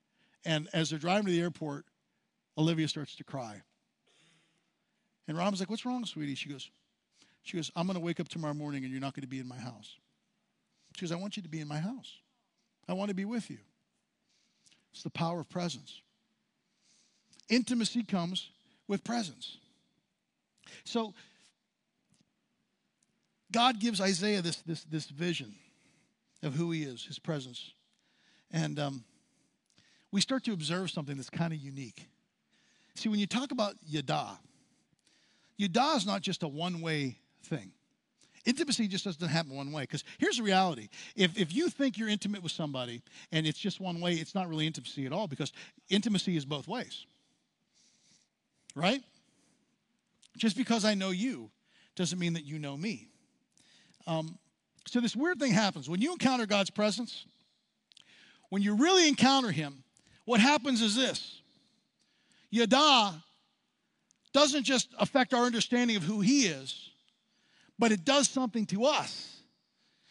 [0.45, 1.85] And as they're driving to the airport,
[2.57, 3.61] Olivia starts to cry.
[5.27, 6.35] And Robin's like, what's wrong, sweetie?
[6.35, 6.69] She goes,
[7.43, 9.39] she goes, I'm going to wake up tomorrow morning and you're not going to be
[9.39, 9.95] in my house.
[10.95, 12.17] She goes, I want you to be in my house.
[12.87, 13.57] I want to be with you.
[14.91, 16.01] It's the power of presence.
[17.47, 18.49] Intimacy comes
[18.87, 19.57] with presence.
[20.83, 21.13] So,
[23.51, 25.55] God gives Isaiah this, this, this vision
[26.43, 27.71] of who he is, his presence.
[28.51, 29.03] And um,
[30.11, 32.07] we start to observe something that's kind of unique.
[32.95, 34.39] See, when you talk about Yada,
[35.57, 37.71] Yada is not just a one way thing.
[38.45, 39.83] Intimacy just doesn't happen one way.
[39.83, 43.79] Because here's the reality if, if you think you're intimate with somebody and it's just
[43.79, 45.51] one way, it's not really intimacy at all because
[45.89, 47.05] intimacy is both ways.
[48.75, 49.03] Right?
[50.37, 51.49] Just because I know you
[51.95, 53.07] doesn't mean that you know me.
[54.07, 54.37] Um,
[54.87, 55.89] so this weird thing happens.
[55.89, 57.25] When you encounter God's presence,
[58.49, 59.83] when you really encounter Him,
[60.25, 61.41] what happens is this
[62.49, 63.21] Yada
[64.33, 66.88] doesn't just affect our understanding of who He is
[67.79, 69.39] but it does something to us.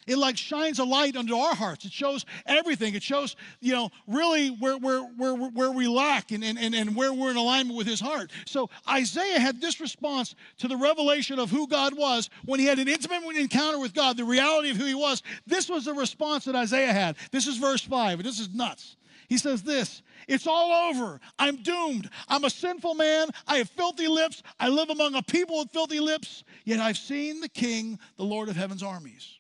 [0.09, 1.85] It like shines a light under our hearts.
[1.85, 2.95] It shows everything.
[2.95, 7.13] It shows, you know, really where, where, where, where we lack and, and, and where
[7.13, 8.31] we're in alignment with his heart.
[8.47, 12.79] So Isaiah had this response to the revelation of who God was when he had
[12.79, 15.23] an intimate encounter with God, the reality of who he was.
[15.47, 17.17] This was the response that Isaiah had.
[17.31, 18.97] This is verse 5, and this is nuts.
[19.29, 21.19] He says this It's all over.
[21.39, 22.11] I'm doomed.
[22.29, 23.29] I'm a sinful man.
[23.47, 24.43] I have filthy lips.
[24.61, 26.45] I live among a people with filthy lips.
[26.65, 29.39] Yet I've seen the King, the Lord of heaven's armies.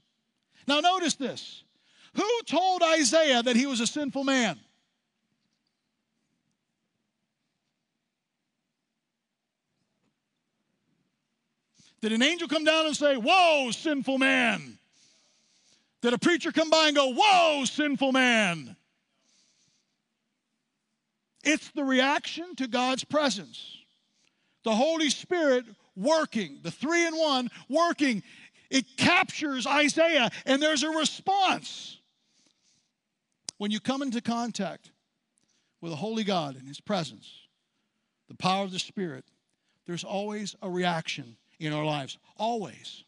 [0.66, 1.62] Now, notice this.
[2.14, 4.58] Who told Isaiah that he was a sinful man?
[12.00, 14.78] Did an angel come down and say, Whoa, sinful man?
[16.00, 18.76] Did a preacher come by and go, Whoa, sinful man?
[21.48, 23.78] It's the reaction to God's presence.
[24.64, 25.64] The Holy Spirit
[25.96, 28.22] working, the three in one working.
[28.68, 31.96] It captures Isaiah, and there's a response.
[33.56, 34.90] When you come into contact
[35.80, 37.32] with a holy God and His presence,
[38.28, 39.24] the power of the Spirit,
[39.86, 42.18] there's always a reaction in our lives.
[42.36, 43.04] Always.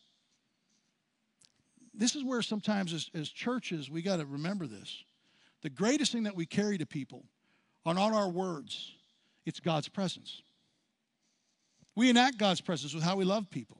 [1.92, 5.04] This is where sometimes, as, as churches, we got to remember this.
[5.60, 7.26] The greatest thing that we carry to people
[7.86, 8.92] are not our words,
[9.46, 10.42] it's God's presence.
[11.96, 13.78] We enact God's presence with how we love people.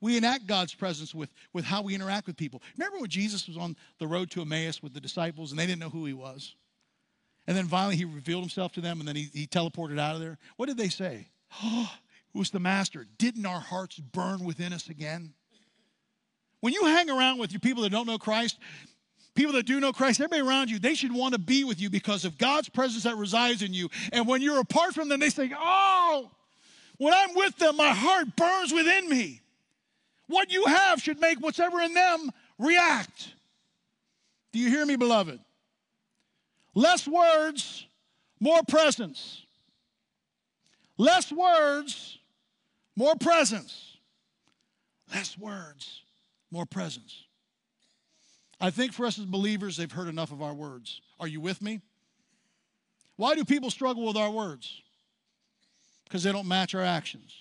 [0.00, 2.62] We enact God's presence with, with how we interact with people.
[2.76, 5.80] Remember when Jesus was on the road to Emmaus with the disciples and they didn't
[5.80, 6.54] know who he was?
[7.48, 10.20] And then finally he revealed himself to them and then he, he teleported out of
[10.20, 10.38] there.
[10.56, 11.28] What did they say?
[11.62, 11.90] Oh,
[12.34, 13.06] it was the master.
[13.18, 15.32] Didn't our hearts burn within us again?
[16.60, 18.58] When you hang around with your people that don't know Christ,
[19.38, 21.88] people that do know Christ, everybody around you, they should want to be with you
[21.90, 23.88] because of God's presence that resides in you.
[24.12, 26.28] And when you're apart from them, they say, Oh,
[26.96, 29.40] when I'm with them, my heart burns within me.
[30.26, 33.32] What you have should make whatever in them react.
[34.52, 35.38] Do you hear me, beloved?
[36.74, 37.86] Less words,
[38.40, 39.42] more presence.
[40.96, 42.18] Less words,
[42.96, 43.98] more presence.
[45.14, 46.02] Less words,
[46.50, 47.27] more presence.
[48.60, 51.00] I think for us as believers, they've heard enough of our words.
[51.20, 51.80] Are you with me?
[53.16, 54.82] Why do people struggle with our words?
[56.08, 57.34] because they don't match our actions.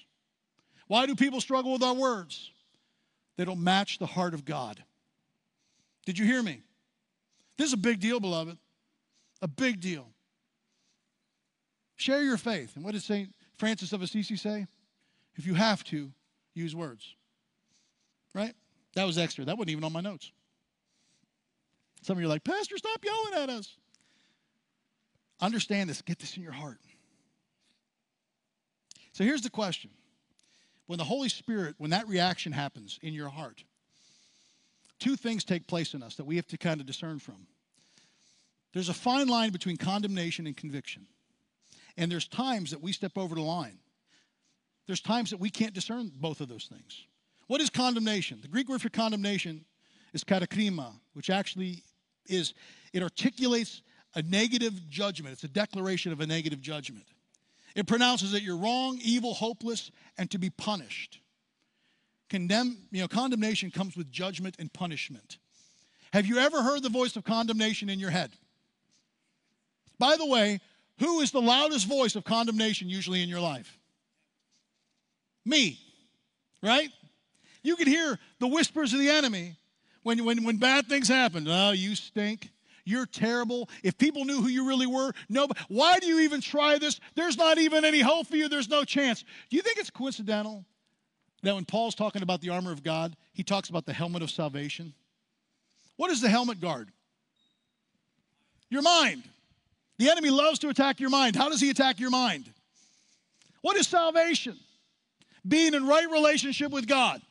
[0.87, 2.51] Why do people struggle with our words?
[3.37, 4.83] They don't match the heart of God.
[6.05, 6.61] Did you hear me?
[7.57, 8.57] This is a big deal, beloved.
[9.41, 10.09] A big deal.
[11.95, 12.75] Share your faith.
[12.75, 13.33] And what did St.
[13.57, 14.67] Francis of Assisi say?
[15.35, 16.11] If you have to,
[16.53, 17.15] use words.
[18.33, 18.53] Right?
[18.95, 19.45] That was extra.
[19.45, 20.31] That wasn't even on my notes.
[22.07, 23.75] Some of you are like, Pastor, stop yelling at us.
[25.41, 26.01] Understand this.
[26.01, 26.79] Get this in your heart.
[29.11, 29.89] So here's the question
[30.85, 33.61] when the Holy Spirit, when that reaction happens in your heart,
[34.99, 37.45] two things take place in us that we have to kind of discern from.
[38.73, 41.07] There's a fine line between condemnation and conviction.
[41.97, 43.79] And there's times that we step over the line.
[44.85, 47.05] There's times that we can't discern both of those things.
[47.47, 48.39] What is condemnation?
[48.41, 49.65] The Greek word for condemnation
[50.13, 51.83] is katakrima, which actually
[52.29, 52.53] is,
[52.93, 53.81] it articulates
[54.15, 55.33] a negative judgment.
[55.33, 57.05] It's a declaration of a negative judgment.
[57.75, 61.19] It pronounces that you're wrong, evil, hopeless, and to be punished.
[62.29, 65.37] Condemn, you know, condemnation comes with judgment and punishment.
[66.13, 68.31] Have you ever heard the voice of condemnation in your head?
[69.99, 70.59] By the way,
[70.99, 73.77] who is the loudest voice of condemnation usually in your life?
[75.45, 75.79] Me,
[76.63, 76.89] right?
[77.63, 79.55] You can hear the whispers of the enemy
[80.07, 81.45] when, when, when bad things happen.
[81.49, 82.49] Oh, you stink.
[82.85, 83.69] You're terrible.
[83.83, 85.49] If people knew who you really were, no.
[85.67, 87.01] Why do you even try this?
[87.15, 88.47] There's not even any hope for you.
[88.47, 89.25] There's no chance.
[89.49, 90.63] Do you think it's coincidental
[91.43, 94.31] that when Paul's talking about the armor of God, he talks about the helmet of
[94.31, 94.93] salvation?
[95.97, 96.87] What is the helmet guard?
[98.69, 99.23] Your mind.
[99.97, 101.35] The enemy loves to attack your mind.
[101.35, 102.45] How does he attack your mind?
[103.59, 104.55] What is salvation?
[105.45, 107.21] Being in right relationship with God.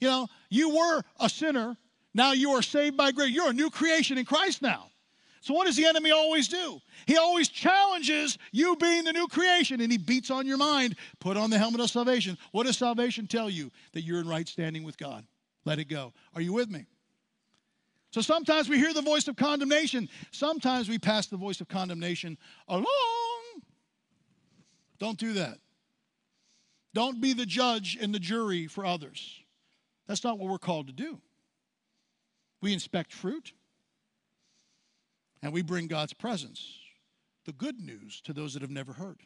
[0.00, 1.76] You know, you were a sinner,
[2.14, 3.30] now you are saved by grace.
[3.30, 4.90] You're a new creation in Christ now.
[5.40, 6.80] So, what does the enemy always do?
[7.06, 10.96] He always challenges you being the new creation and he beats on your mind.
[11.20, 12.36] Put on the helmet of salvation.
[12.50, 13.70] What does salvation tell you?
[13.92, 15.24] That you're in right standing with God.
[15.64, 16.12] Let it go.
[16.34, 16.86] Are you with me?
[18.10, 20.08] So sometimes we hear the voice of condemnation.
[20.32, 22.86] Sometimes we pass the voice of condemnation along.
[24.98, 25.58] Don't do that.
[26.94, 29.40] Don't be the judge and the jury for others.
[30.08, 31.20] That's not what we're called to do.
[32.60, 33.52] We inspect fruit
[35.42, 36.76] and we bring God's presence,
[37.44, 39.18] the good news to those that have never heard.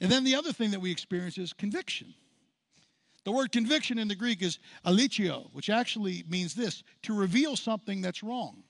[0.00, 2.14] And then the other thing that we experience is conviction.
[3.24, 8.00] The word conviction in the Greek is alitio, which actually means this to reveal something
[8.00, 8.62] that's wrong.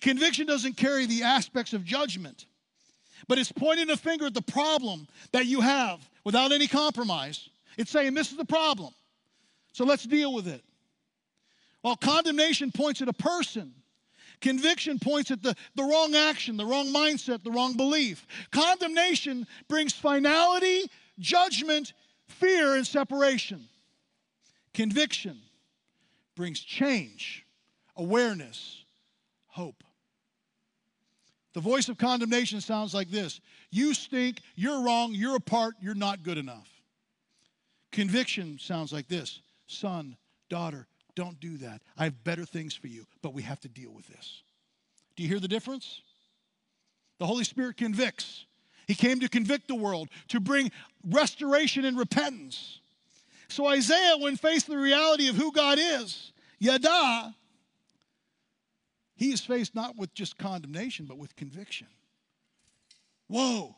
[0.00, 2.46] Conviction doesn't carry the aspects of judgment,
[3.28, 7.48] but it's pointing a finger at the problem that you have without any compromise.
[7.76, 8.92] It's saying, This is the problem.
[9.72, 10.62] So let's deal with it.
[11.82, 13.72] While condemnation points at a person,
[14.40, 18.26] conviction points at the, the wrong action, the wrong mindset, the wrong belief.
[18.50, 21.92] Condemnation brings finality, judgment,
[22.28, 23.66] fear, and separation.
[24.74, 25.38] Conviction
[26.36, 27.44] brings change,
[27.96, 28.84] awareness,
[29.46, 29.82] hope.
[31.52, 36.22] The voice of condemnation sounds like this You stink, you're wrong, you're apart, you're not
[36.22, 36.68] good enough.
[37.90, 40.16] Conviction sounds like this Son,
[40.48, 41.80] daughter, don't do that.
[41.96, 44.42] I have better things for you, but we have to deal with this.
[45.16, 46.02] Do you hear the difference?
[47.18, 48.46] The Holy Spirit convicts.
[48.86, 50.72] He came to convict the world, to bring
[51.08, 52.80] restoration and repentance.
[53.48, 57.34] So Isaiah, when faced with the reality of who God is, Yada,
[59.14, 61.86] he is faced not with just condemnation, but with conviction.
[63.28, 63.76] Whoa.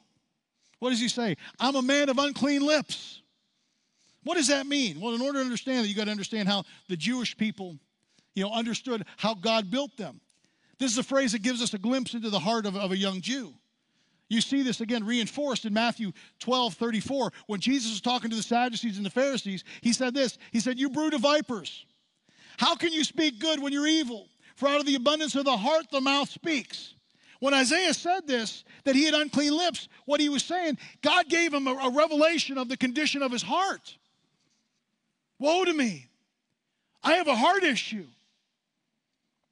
[0.78, 1.37] What does he say?
[1.61, 3.21] I'm a man of unclean lips.
[4.24, 5.00] What does that mean?
[5.00, 7.76] Well, in order to understand that, you got to understand how the Jewish people,
[8.35, 10.20] you know, understood how God built them.
[10.78, 12.96] This is a phrase that gives us a glimpse into the heart of, of a
[12.96, 13.54] young Jew.
[14.28, 17.32] You see this again reinforced in Matthew 12 34.
[17.46, 20.78] When Jesus was talking to the Sadducees and the Pharisees, he said this He said,
[20.78, 21.85] You brood of vipers,
[22.56, 24.28] how can you speak good when you're evil?
[24.56, 26.94] For out of the abundance of the heart, the mouth speaks.
[27.40, 31.52] When Isaiah said this, that he had unclean lips, what he was saying, God gave
[31.52, 33.96] him a, a revelation of the condition of his heart.
[35.42, 36.07] Woe to me.
[37.02, 38.07] I have a heart issue.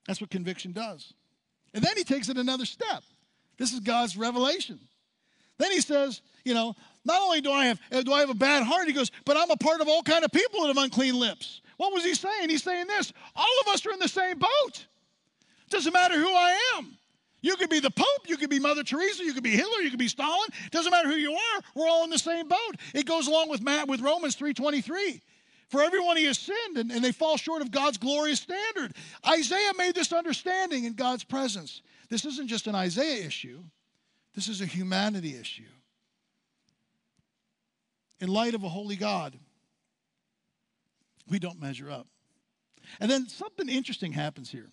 [0.06, 1.12] That's what conviction does.
[1.74, 3.02] And then he takes it another step.
[3.58, 4.78] This is God's revelation.
[5.58, 8.34] Then he says, you know, not only do I have uh, do I have a
[8.34, 10.78] bad heart, he goes, but I'm a part of all kind of people that have
[10.78, 11.60] unclean lips.
[11.76, 12.48] What was he saying?
[12.48, 14.86] He's saying this: all of us are in the same boat.
[15.70, 16.96] Doesn't matter who I am.
[17.42, 19.90] You could be the Pope, you could be Mother Teresa, you could be Hitler, you
[19.90, 20.48] could be Stalin.
[20.70, 21.60] Doesn't matter who you are.
[21.74, 22.76] We're all in the same boat.
[22.94, 25.20] It goes along with Matt with Romans 3:23.
[25.70, 28.92] For everyone he has sinned, and, and they fall short of God's glorious standard.
[29.26, 31.82] Isaiah made this understanding in God's presence.
[32.08, 33.62] This isn't just an Isaiah issue,
[34.34, 35.62] this is a humanity issue.
[38.20, 39.38] In light of a holy God,
[41.28, 42.06] we don't measure up.
[42.98, 44.70] And then something interesting happens here.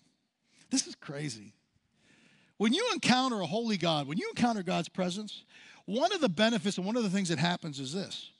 [0.70, 1.54] This is crazy.
[2.56, 5.44] When you encounter a holy God, when you encounter God's presence,
[5.86, 8.30] one of the benefits and one of the things that happens is this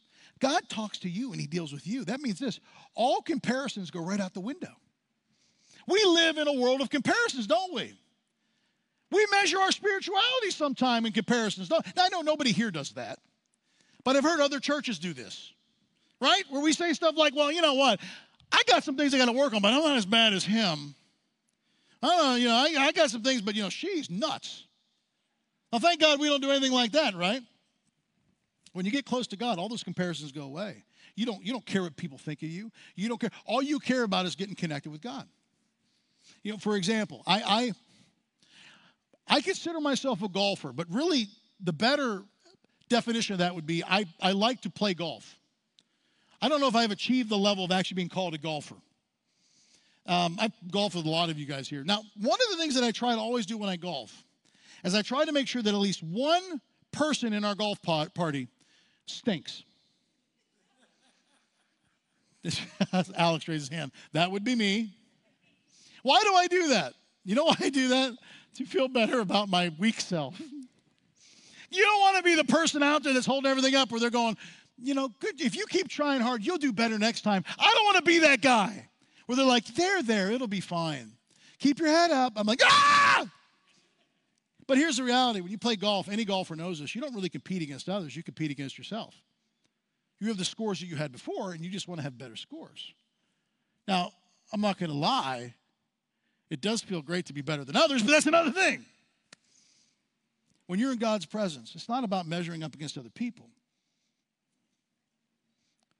[0.41, 2.05] God talks to you and he deals with you.
[2.05, 2.61] That means this
[2.95, 4.72] all comparisons go right out the window.
[5.86, 7.95] We live in a world of comparisons, don't we?
[9.11, 11.70] We measure our spirituality sometime in comparisons.
[11.70, 13.18] Now, I know nobody here does that,
[14.05, 15.53] but I've heard other churches do this,
[16.20, 16.43] right?
[16.51, 18.01] Where we say stuff like, well, you know what?
[18.53, 20.45] I got some things I got to work on, but I'm not as bad as
[20.45, 20.95] him.
[22.03, 24.64] I don't know, you know, I, I got some things, but, you know, she's nuts.
[25.72, 27.43] Now, thank God we don't do anything like that, right?
[28.79, 30.85] When you get close to God, all those comparisons go away.
[31.16, 32.70] You don't, you don't care what people think of you.
[32.95, 33.33] You don't care.
[33.45, 35.26] All you care about is getting connected with God.
[36.45, 37.72] You know, for example, I, I,
[39.26, 41.26] I consider myself a golfer, but really
[41.59, 42.22] the better
[42.89, 45.41] definition of that would be I, I like to play golf.
[46.41, 48.76] I don't know if I've achieved the level of actually being called a golfer.
[50.07, 51.83] Um, I golf with a lot of you guys here.
[51.83, 54.22] Now, one of the things that I try to always do when I golf
[54.85, 56.61] is I try to make sure that at least one
[56.93, 58.47] person in our golf party
[59.11, 59.64] stinks.
[63.16, 63.92] Alex raised his hand.
[64.12, 64.94] That would be me.
[66.02, 66.94] Why do I do that?
[67.24, 68.14] You know why I do that?
[68.54, 70.40] To feel better about my weak self.
[71.70, 74.11] You don't want to be the person out there that's holding everything up where they're
[74.11, 74.36] going,
[74.82, 77.44] you know, good, if you keep trying hard, you'll do better next time.
[77.59, 78.88] I don't want to be that guy
[79.26, 81.12] where they're like, there, there, it'll be fine.
[81.59, 82.34] Keep your head up.
[82.36, 83.26] I'm like, ah!
[84.68, 87.30] But here's the reality when you play golf, any golfer knows this, you don't really
[87.30, 89.16] compete against others, you compete against yourself.
[90.20, 92.36] You have the scores that you had before, and you just want to have better
[92.36, 92.92] scores.
[93.88, 94.12] Now,
[94.52, 95.54] I'm not going to lie,
[96.50, 98.84] it does feel great to be better than others, but that's another thing.
[100.66, 103.48] When you're in God's presence, it's not about measuring up against other people.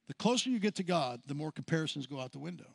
[0.08, 2.68] The closer you get to God, the more comparisons go out the window.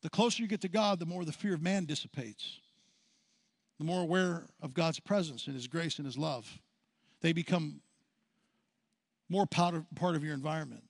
[0.00, 2.60] The closer you get to God, the more the fear of man dissipates.
[3.80, 6.60] The more aware of God's presence and His grace and His love.
[7.22, 7.80] They become
[9.30, 10.84] more part of, part of your environment.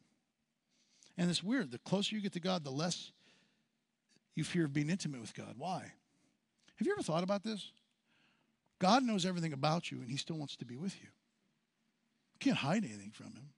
[1.17, 1.71] And it's weird.
[1.71, 3.13] The closer you get to God, the less
[4.35, 5.55] you fear of being intimate with God.
[5.57, 5.93] Why?
[6.79, 7.71] Have you ever thought about this?
[8.81, 11.11] God knows everything about you, and He still wants to be with you.
[12.33, 13.51] You can't hide anything from Him.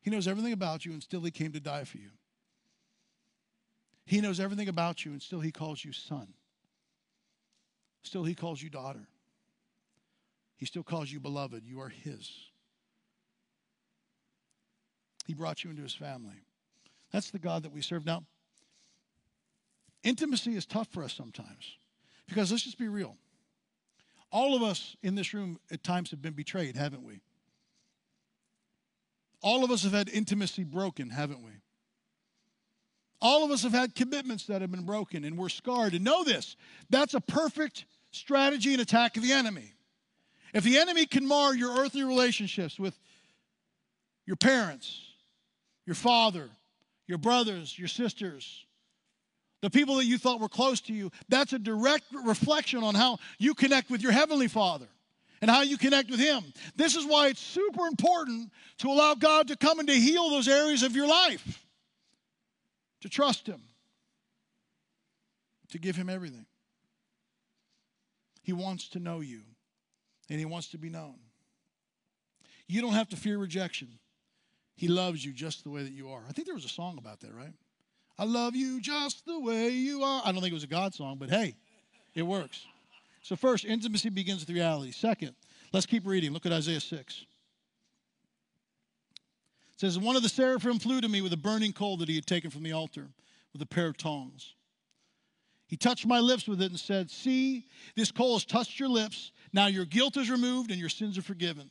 [0.00, 2.10] He knows everything about you, and still He came to die for you.
[4.04, 6.34] He knows everything about you, and still He calls you son.
[8.02, 9.06] Still, He calls you daughter.
[10.56, 11.64] He still calls you beloved.
[11.66, 12.30] You are His.
[15.26, 16.44] He brought you into His family.
[17.12, 18.06] That's the God that we serve.
[18.06, 18.24] Now,
[20.02, 21.76] intimacy is tough for us sometimes
[22.26, 23.16] because let's just be real.
[24.30, 27.20] All of us in this room at times have been betrayed, haven't we?
[29.42, 31.50] All of us have had intimacy broken, haven't we?
[33.22, 35.94] All of us have had commitments that have been broken and we're scarred.
[35.94, 36.56] And know this
[36.90, 39.72] that's a perfect strategy and attack of the enemy.
[40.52, 42.98] If the enemy can mar your earthly relationships with
[44.26, 45.00] your parents,
[45.86, 46.50] your father,
[47.06, 48.66] your brothers, your sisters,
[49.62, 53.18] the people that you thought were close to you, that's a direct reflection on how
[53.38, 54.88] you connect with your Heavenly Father
[55.40, 56.42] and how you connect with Him.
[56.74, 60.48] This is why it's super important to allow God to come and to heal those
[60.48, 61.61] areas of your life,
[63.02, 63.60] to trust Him,
[65.70, 66.46] to give Him everything.
[68.42, 69.42] He wants to know you,
[70.28, 71.16] and He wants to be known.
[72.66, 73.98] You don't have to fear rejection.
[74.74, 76.22] He loves you just the way that you are.
[76.28, 77.52] I think there was a song about that, right?
[78.18, 80.22] I love you just the way you are.
[80.24, 81.54] I don't think it was a God song, but hey,
[82.14, 82.64] it works.
[83.22, 84.90] So, first, intimacy begins with reality.
[84.90, 85.34] Second,
[85.72, 86.32] let's keep reading.
[86.32, 87.24] Look at Isaiah 6.
[89.82, 92.24] Says, One of the seraphim flew to me with a burning coal that he had
[92.24, 93.08] taken from the altar
[93.52, 94.54] with a pair of tongs.
[95.66, 97.66] He touched my lips with it and said, See,
[97.96, 99.32] this coal has touched your lips.
[99.52, 101.68] Now your guilt is removed and your sins are forgiven.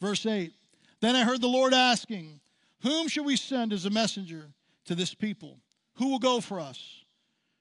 [0.00, 0.50] Verse 8
[1.02, 2.40] Then I heard the Lord asking,
[2.80, 4.46] Whom shall we send as a messenger
[4.86, 5.58] to this people?
[5.96, 7.04] Who will go for us?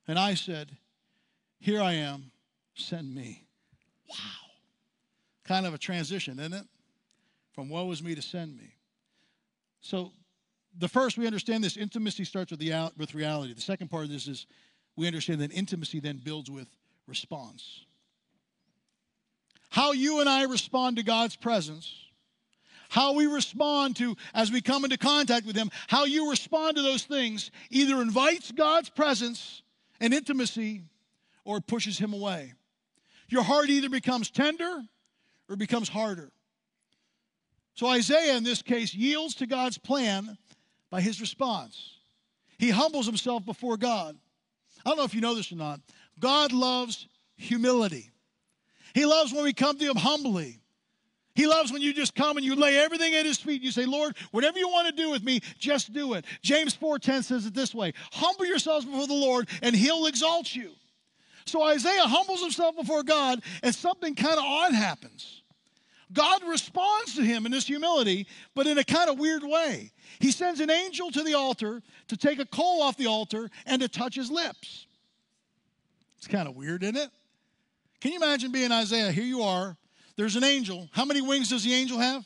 [0.08, 0.72] And I said,
[1.60, 2.32] Here I am,
[2.76, 3.46] send me.
[4.10, 4.16] Wow.
[5.44, 6.66] Kind of a transition, isn't it?
[7.52, 8.77] From woe is me to send me.
[9.88, 10.12] So,
[10.78, 13.54] the first, we understand this intimacy starts with, the, with reality.
[13.54, 14.46] The second part of this is
[14.98, 16.68] we understand that intimacy then builds with
[17.08, 17.86] response.
[19.70, 21.90] How you and I respond to God's presence,
[22.90, 26.82] how we respond to, as we come into contact with Him, how you respond to
[26.82, 29.62] those things either invites God's presence
[30.02, 30.82] and intimacy
[31.46, 32.52] or pushes Him away.
[33.30, 34.82] Your heart either becomes tender
[35.48, 36.34] or becomes harder.
[37.78, 40.36] So Isaiah, in this case, yields to God's plan
[40.90, 41.94] by his response.
[42.58, 44.18] He humbles himself before God.
[44.84, 45.80] I don't know if you know this or not.
[46.20, 48.10] God loves humility.
[48.96, 50.60] He loves when we come to him humbly.
[51.36, 53.72] He loves when you just come and you lay everything at his feet and you
[53.72, 56.26] say, Lord, whatever you want to do with me, just do it.
[56.42, 60.72] James 4:10 says it this way: humble yourselves before the Lord, and he'll exalt you.
[61.46, 65.44] So Isaiah humbles himself before God, and something kind of odd happens.
[66.14, 69.92] God responds to him in this humility, but in a kind of weird way.
[70.20, 73.82] He sends an angel to the altar to take a coal off the altar and
[73.82, 74.88] to touch his lips.
[76.18, 77.10] It's kind of weird, isn't it?
[78.00, 79.12] Can you imagine being Isaiah?
[79.12, 79.76] Here you are.
[80.16, 80.90] There's an angel.
[80.92, 82.26] How many wings does the angel have?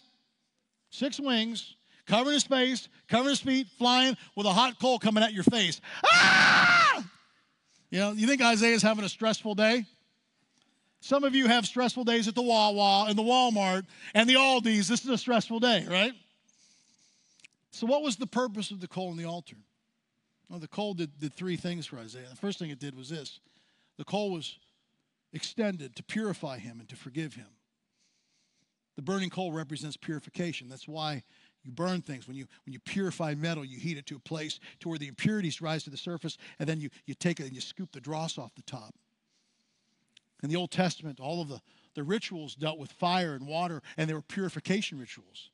[0.92, 1.76] Six wings
[2.06, 5.80] covering his face, covering his feet, flying with a hot coal coming at your face.
[6.06, 7.04] Ah!
[7.90, 9.86] You know, you think Isaiah's having a stressful day?
[11.02, 14.88] Some of you have stressful days at the Wawa and the Walmart and the Aldi's.
[14.88, 16.14] This is a stressful day, right?
[17.72, 19.56] So, what was the purpose of the coal in the altar?
[20.48, 22.28] Well, the coal did, did three things for Isaiah.
[22.30, 23.40] The first thing it did was this
[23.98, 24.60] the coal was
[25.34, 27.48] extended to purify him and to forgive him.
[28.96, 30.70] The burning coal represents purification.
[30.70, 31.24] That's why
[31.64, 32.28] you burn things.
[32.28, 35.08] When you when you purify metal, you heat it to a place to where the
[35.08, 38.02] impurities rise to the surface, and then you, you take it and you scoop the
[38.02, 38.94] dross off the top.
[40.44, 41.62] In the Old Testament, all of the,
[41.96, 45.52] the rituals dealt with fire and water, and they were purification rituals.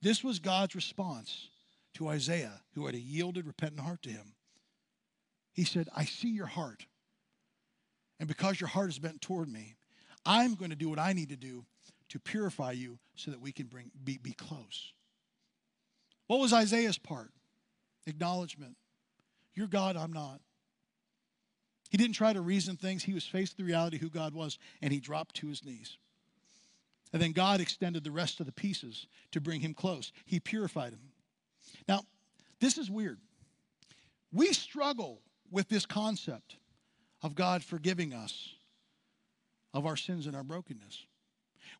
[0.00, 1.48] This was God's response
[1.94, 4.34] to Isaiah, who had a yielded, repentant heart to him.
[5.52, 6.86] He said, I see your heart.
[8.20, 9.74] And because your heart is bent toward me,
[10.24, 11.64] I'm going to do what I need to do
[12.10, 14.92] to purify you so that we can bring, be, be close.
[16.26, 17.30] What was Isaiah's part?
[18.06, 18.76] Acknowledgement.
[19.54, 20.40] You're God, I'm not.
[21.88, 23.02] He didn't try to reason things.
[23.02, 25.96] He was faced with the reality who God was, and he dropped to his knees.
[27.12, 30.12] And then God extended the rest of the pieces to bring him close.
[30.26, 31.00] He purified him.
[31.88, 32.02] Now,
[32.60, 33.18] this is weird.
[34.32, 36.56] We struggle with this concept
[37.22, 38.50] of God forgiving us
[39.72, 41.06] of our sins and our brokenness.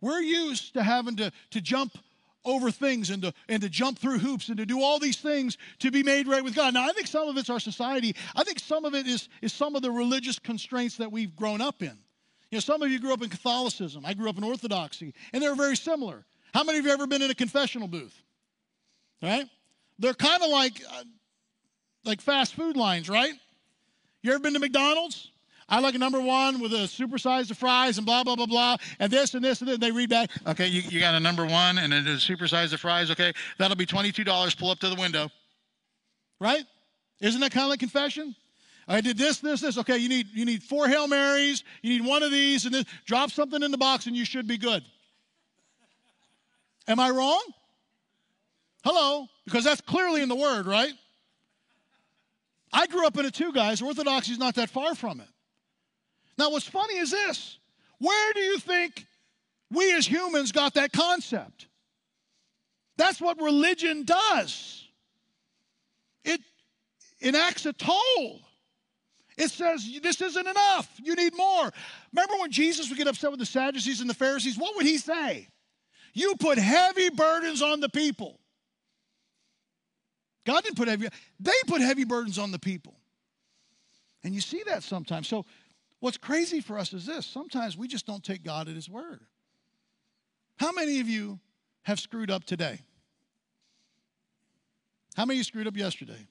[0.01, 1.99] We're used to having to, to jump
[2.45, 5.59] over things and to, and to jump through hoops and to do all these things
[5.80, 6.74] to be made right with God.
[6.74, 8.14] Now, I think some of it's our society.
[8.34, 11.61] I think some of it is, is some of the religious constraints that we've grown
[11.61, 11.99] up in.
[12.51, 14.07] You know, some of you grew up in Catholicism.
[14.07, 16.24] I grew up in Orthodoxy, and they're very similar.
[16.55, 18.22] How many of you ever been in a confessional booth?
[19.22, 19.47] Right?
[19.99, 21.05] They're kind of like, uh,
[22.05, 23.32] like fast food lines, right?
[24.22, 25.30] You ever been to McDonald's?
[25.69, 28.77] I like a number one with a supersized of fries and blah, blah, blah, blah,
[28.99, 31.45] and this and this and then they read back, okay, you, you got a number
[31.45, 35.31] one and a supersized the fries, okay, that'll be $22, pull up to the window.
[36.41, 36.64] Right?
[37.21, 38.35] Isn't that kind of like confession?
[38.87, 39.77] I did this, this, this.
[39.77, 42.85] Okay, you need you need four Hail Marys, you need one of these, and then
[43.05, 44.83] drop something in the box and you should be good.
[46.87, 47.43] Am I wrong?
[48.85, 49.27] Hello?
[49.45, 50.93] Because that's clearly in the word, right?
[52.73, 53.83] I grew up in it too, guys.
[53.83, 55.29] Orthodoxy is not that far from it.
[56.39, 57.59] Now, what's funny is this
[57.99, 59.07] where do you think
[59.70, 61.66] we as humans got that concept?
[62.97, 64.84] That's what religion does.
[66.24, 66.41] It
[67.20, 68.41] enacts a toll.
[69.36, 70.89] It says, This isn't enough.
[71.03, 71.70] You need more.
[72.12, 74.59] Remember when Jesus would get upset with the Sadducees and the Pharisees?
[74.59, 75.49] What would he say?
[76.12, 78.41] You put heavy burdens on the people.
[80.45, 81.09] God didn't put heavy,
[81.39, 82.95] they put heavy burdens on the people.
[84.24, 85.28] And you see that sometimes.
[85.28, 85.45] So
[86.01, 89.21] What's crazy for us is this sometimes we just don't take God at His word.
[90.57, 91.41] How many of you
[91.83, 92.81] have screwed up today?
[95.17, 96.29] How many screwed up yesterday?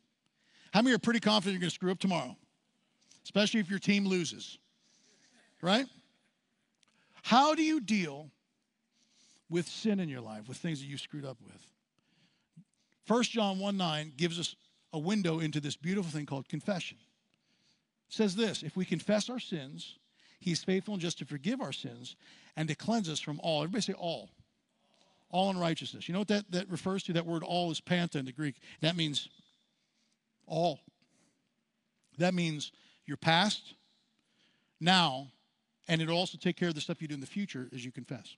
[0.74, 2.36] How many are pretty confident you're going to screw up tomorrow?
[3.24, 4.58] Especially if your team loses,
[5.62, 5.86] right?
[7.24, 8.30] How do you deal
[9.50, 11.72] with sin in your life, with things that you screwed up with?
[13.08, 14.56] 1 John 1 9 gives us
[14.94, 16.98] a window into this beautiful thing called confession
[18.10, 19.98] says this if we confess our sins,
[20.40, 22.16] he's faithful and just to forgive our sins
[22.56, 23.64] and to cleanse us from all.
[23.64, 24.30] Everybody say all.
[25.30, 26.08] All unrighteousness.
[26.08, 27.14] You know what that, that refers to?
[27.14, 28.56] That word all is panta in the Greek.
[28.82, 29.28] That means
[30.46, 30.80] all.
[32.18, 32.72] That means
[33.06, 33.76] your past,
[34.80, 35.28] now,
[35.88, 37.92] and it'll also take care of the stuff you do in the future as you
[37.92, 38.36] confess.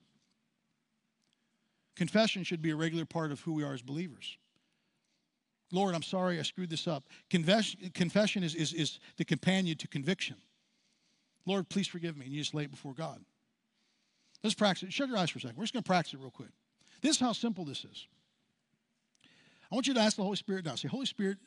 [1.96, 4.38] Confession should be a regular part of who we are as believers.
[5.72, 7.04] Lord, I'm sorry I screwed this up.
[7.30, 10.36] Confession, is, is, is the companion to conviction.
[11.46, 12.26] Lord, please forgive me.
[12.26, 13.20] And you just lay it before God.
[14.44, 14.94] Let's practice it.
[14.94, 15.58] Shut your eyes for a second.
[15.58, 16.50] We're just going to practice it real quick.
[17.02, 18.08] This is how simple this is.
[19.72, 20.76] I want you to ask the Holy Spirit now.
[20.76, 21.38] Say, Holy Spirit,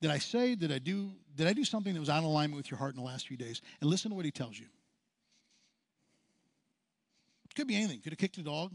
[0.00, 2.56] did I say, did I do, did I do something that was out of alignment
[2.56, 3.62] with your heart in the last few days?
[3.80, 4.66] And listen to what he tells you.
[7.46, 8.00] It could be anything.
[8.00, 8.72] Could have kicked a dog.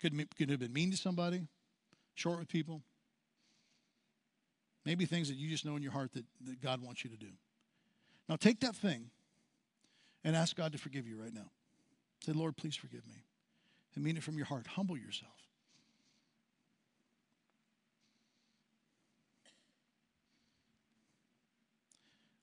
[0.00, 1.46] Could, could have been mean to somebody,
[2.14, 2.82] short with people.
[4.86, 7.16] Maybe things that you just know in your heart that, that God wants you to
[7.16, 7.32] do.
[8.28, 9.10] Now take that thing
[10.22, 11.50] and ask God to forgive you right now.
[12.24, 13.24] Say, Lord, please forgive me.
[13.94, 14.66] And mean it from your heart.
[14.68, 15.32] Humble yourself.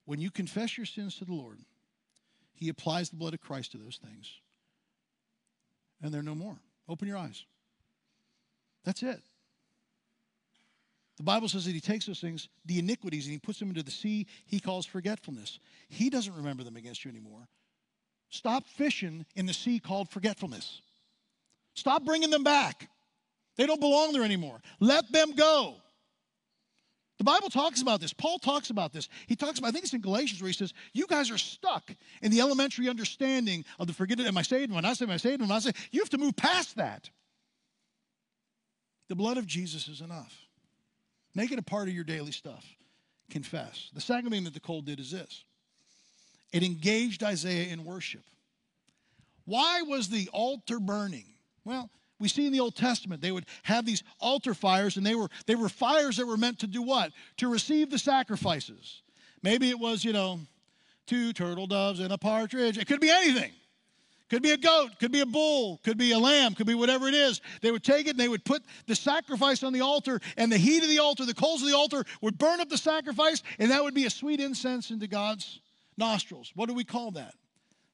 [0.04, 1.60] When you confess your sins to the Lord,
[2.52, 4.30] He applies the blood of Christ to those things.
[6.02, 6.58] And they're no more.
[6.90, 7.44] Open your eyes.
[8.84, 9.22] That's it.
[11.16, 13.82] The Bible says that he takes those things, the iniquities, and he puts them into
[13.82, 15.60] the sea he calls forgetfulness.
[15.88, 17.46] He doesn't remember them against you anymore.
[18.30, 20.80] Stop fishing in the sea called forgetfulness.
[21.74, 22.88] Stop bringing them back.
[23.56, 24.60] They don't belong there anymore.
[24.80, 25.76] Let them go.
[27.18, 28.12] The Bible talks about this.
[28.12, 29.08] Paul talks about this.
[29.28, 31.94] He talks about, I think it's in Galatians where he says, You guys are stuck
[32.22, 34.26] in the elementary understanding of the forgiveness.
[34.26, 34.72] Am I saved?
[34.72, 35.40] When I say, Am I saved?
[35.40, 37.08] When I say, you have to move past that.
[39.08, 40.43] The blood of Jesus is enough.
[41.34, 42.64] Make it a part of your daily stuff.
[43.30, 43.90] Confess.
[43.94, 45.44] The second thing that the cold did is this
[46.52, 48.22] it engaged Isaiah in worship.
[49.44, 51.26] Why was the altar burning?
[51.64, 55.14] Well, we see in the Old Testament they would have these altar fires, and they
[55.14, 57.12] were they were fires that were meant to do what?
[57.38, 59.02] To receive the sacrifices.
[59.42, 60.40] Maybe it was, you know,
[61.06, 62.78] two turtle doves and a partridge.
[62.78, 63.52] It could be anything.
[64.34, 67.06] Could be a goat, could be a bull, could be a lamb, could be whatever
[67.06, 67.40] it is.
[67.60, 70.58] They would take it and they would put the sacrifice on the altar, and the
[70.58, 73.70] heat of the altar, the coals of the altar would burn up the sacrifice, and
[73.70, 75.60] that would be a sweet incense into God's
[75.96, 76.50] nostrils.
[76.56, 77.36] What do we call that?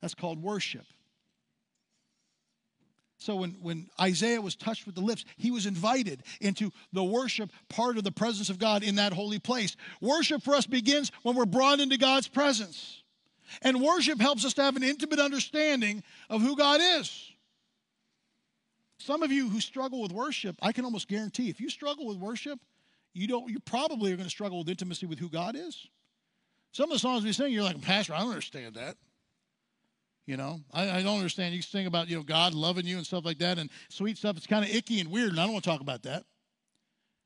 [0.01, 0.87] That's called worship.
[3.19, 7.51] So when, when Isaiah was touched with the lips, he was invited into the worship
[7.69, 9.77] part of the presence of God in that holy place.
[10.01, 13.00] Worship for us begins when we're brought into God's presence.
[13.63, 17.33] And worship helps us to have an intimate understanding of who God is.
[18.99, 22.19] Some of you who struggle with worship, I can almost guarantee if you struggle with
[22.19, 22.61] worship,
[23.15, 25.89] you don't you probably are going to struggle with intimacy with who God is.
[26.73, 28.97] Some of the songs we sing, you're like, Pastor, I don't understand that.
[30.27, 31.55] You know, I, I, don't understand.
[31.55, 34.37] You sing about, you know, God loving you and stuff like that and sweet stuff.
[34.37, 36.25] It's kind of icky and weird, and I don't want to talk about that.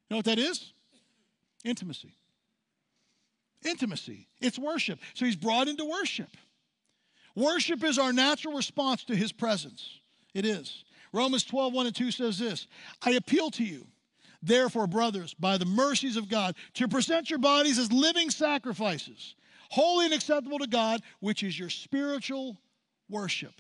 [0.09, 0.72] You know what that is?
[1.64, 2.14] Intimacy.
[3.65, 4.29] Intimacy.
[4.41, 4.99] It's worship.
[5.15, 6.31] So he's brought into worship.
[7.35, 10.01] Worship is our natural response to his presence.
[10.35, 10.85] It is.
[11.12, 12.67] Romans 12, 1 and 2 says this
[13.03, 13.87] I appeal to you,
[14.43, 19.35] therefore, brothers, by the mercies of God, to present your bodies as living sacrifices,
[19.71, 22.59] holy and acceptable to God, which is your spiritual
[23.09, 23.55] worship.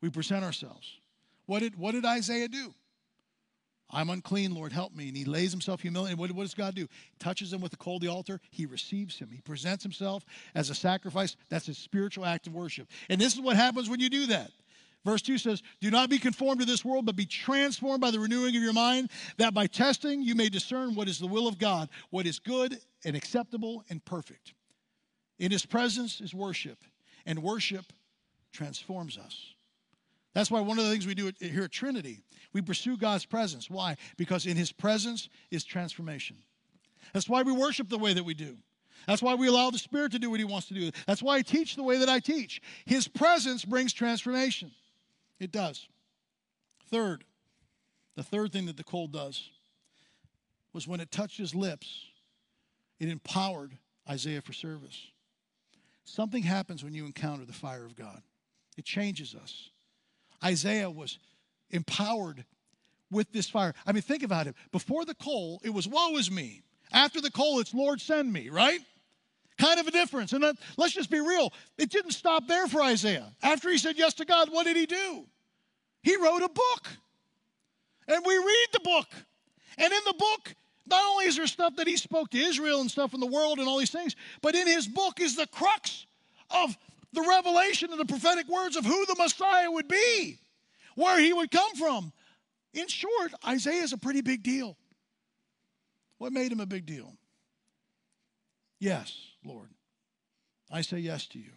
[0.00, 0.98] We present ourselves.
[1.46, 2.72] What did, what did Isaiah do?
[3.92, 5.08] I'm unclean, Lord, help me.
[5.08, 6.18] And he lays himself humiliated.
[6.18, 6.82] What, what does God do?
[6.82, 8.40] He touches him with the coal of the altar.
[8.50, 9.28] He receives him.
[9.32, 10.24] He presents himself
[10.54, 11.36] as a sacrifice.
[11.48, 12.88] That's a spiritual act of worship.
[13.08, 14.50] And this is what happens when you do that.
[15.04, 18.20] Verse 2 says, Do not be conformed to this world, but be transformed by the
[18.20, 21.58] renewing of your mind, that by testing you may discern what is the will of
[21.58, 24.52] God, what is good and acceptable and perfect.
[25.38, 26.78] In his presence is worship,
[27.24, 27.86] and worship
[28.52, 29.54] transforms us.
[30.34, 32.22] That's why one of the things we do here at Trinity,
[32.52, 33.68] we pursue God's presence.
[33.68, 33.96] Why?
[34.16, 36.36] Because in His presence is transformation.
[37.12, 38.56] That's why we worship the way that we do.
[39.06, 40.90] That's why we allow the Spirit to do what He wants to do.
[41.06, 42.62] That's why I teach the way that I teach.
[42.84, 44.70] His presence brings transformation.
[45.40, 45.88] It does.
[46.90, 47.24] Third,
[48.14, 49.50] the third thing that the cold does
[50.72, 52.04] was when it touched his lips,
[52.98, 53.76] it empowered
[54.08, 55.08] Isaiah for service.
[56.04, 58.22] Something happens when you encounter the fire of God.
[58.76, 59.70] It changes us.
[60.44, 61.18] Isaiah was
[61.70, 62.44] empowered
[63.10, 63.74] with this fire.
[63.86, 64.54] I mean, think about it.
[64.72, 66.62] Before the coal, it was woe is me.
[66.92, 68.80] After the coal, it's Lord send me, right?
[69.58, 70.32] Kind of a difference.
[70.32, 70.44] And
[70.76, 71.52] let's just be real.
[71.76, 73.30] It didn't stop there for Isaiah.
[73.42, 75.26] After he said yes to God, what did he do?
[76.02, 76.88] He wrote a book.
[78.08, 79.06] And we read the book.
[79.78, 80.54] And in the book,
[80.86, 83.58] not only is there stuff that he spoke to Israel and stuff in the world
[83.58, 86.06] and all these things, but in his book is the crux
[86.50, 86.76] of
[87.12, 90.38] the revelation and the prophetic words of who the Messiah would be,
[90.94, 92.12] where he would come from.
[92.72, 94.76] In short, Isaiah is a pretty big deal.
[96.18, 97.14] What made him a big deal?
[98.78, 99.68] Yes, Lord.
[100.70, 101.52] I say yes to you.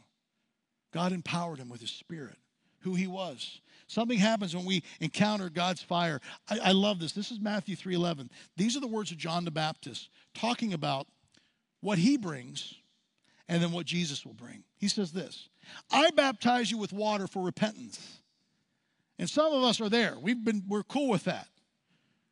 [0.92, 2.38] God empowered him with his spirit,
[2.80, 3.62] who he was.
[3.88, 6.20] Something happens when we encounter God's fire.
[6.50, 7.12] I, I love this.
[7.12, 8.30] This is Matthew 3:11.
[8.58, 11.08] These are the words of John the Baptist talking about
[11.82, 12.76] what he brings
[13.50, 14.64] and then what Jesus will bring.
[14.78, 15.50] He says this
[15.92, 18.20] I baptize you with water for repentance.
[19.20, 20.18] And some of us are there.
[20.20, 21.48] We've been, we're cool with that.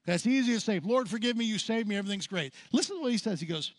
[0.06, 2.54] That's easy to say, Lord, forgive me, you saved me, everything's great.
[2.72, 3.40] Listen to what he says.
[3.40, 3.72] He goes,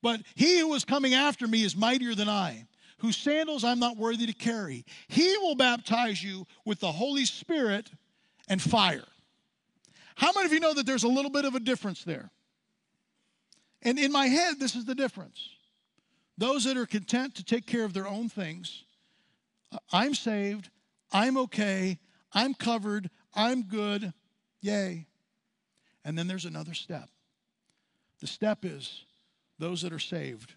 [0.00, 2.66] But he who is coming after me is mightier than I,
[2.98, 4.84] whose sandals I'm not worthy to carry.
[5.08, 7.90] He will baptize you with the Holy Spirit
[8.48, 9.04] and fire.
[10.14, 12.30] How many of you know that there's a little bit of a difference there?
[13.82, 15.50] And in my head, this is the difference.
[16.38, 18.84] Those that are content to take care of their own things,
[19.92, 20.70] I'm saved,
[21.12, 21.98] I'm okay,
[22.32, 24.12] I'm covered, I'm good,
[24.60, 25.06] yay.
[26.04, 27.08] And then there's another step.
[28.20, 29.04] The step is
[29.58, 30.54] those that are saved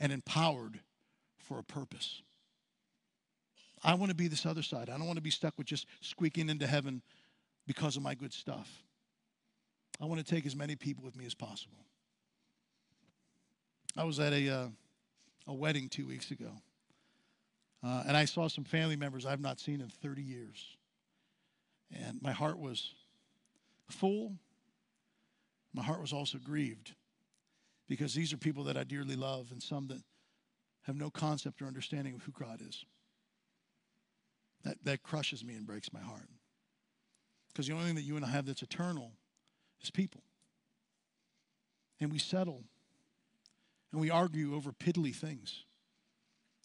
[0.00, 0.80] and empowered
[1.36, 2.22] for a purpose.
[3.82, 4.88] I want to be this other side.
[4.88, 7.02] I don't want to be stuck with just squeaking into heaven
[7.66, 8.82] because of my good stuff.
[10.00, 11.84] I want to take as many people with me as possible.
[13.96, 14.48] I was at a.
[14.48, 14.66] Uh,
[15.48, 16.52] a wedding two weeks ago.
[17.82, 20.76] Uh, and I saw some family members I've not seen in 30 years.
[21.92, 22.92] And my heart was
[23.88, 24.34] full,
[25.72, 26.92] my heart was also grieved
[27.88, 30.02] because these are people that I dearly love and some that
[30.82, 32.84] have no concept or understanding of who God is.
[34.64, 36.28] That, that crushes me and breaks my heart.
[37.48, 39.12] Because the only thing that you and I have that's eternal
[39.82, 40.22] is people.
[42.00, 42.64] And we settle
[43.92, 45.64] and we argue over piddly things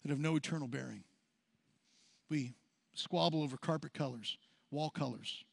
[0.02, 1.04] that have no eternal bearing.
[2.28, 2.52] We
[2.94, 4.36] squabble over carpet colors,
[4.70, 5.44] wall colors.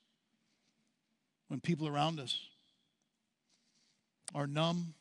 [1.47, 2.39] When people around us
[4.33, 4.93] are numb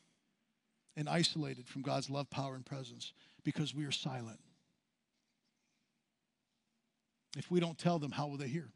[0.97, 3.13] and isolated from God's love, power, and presence
[3.43, 4.39] because we are silent.
[7.37, 8.67] If we don't tell them, how will they hear?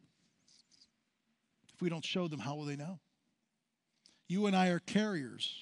[1.74, 3.00] If we don't show them, how will they know?
[4.28, 5.54] You and I are carriers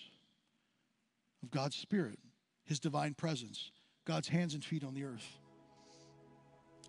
[1.53, 2.17] God's Spirit,
[2.65, 3.71] His divine presence,
[4.05, 5.39] God's hands and feet on the earth.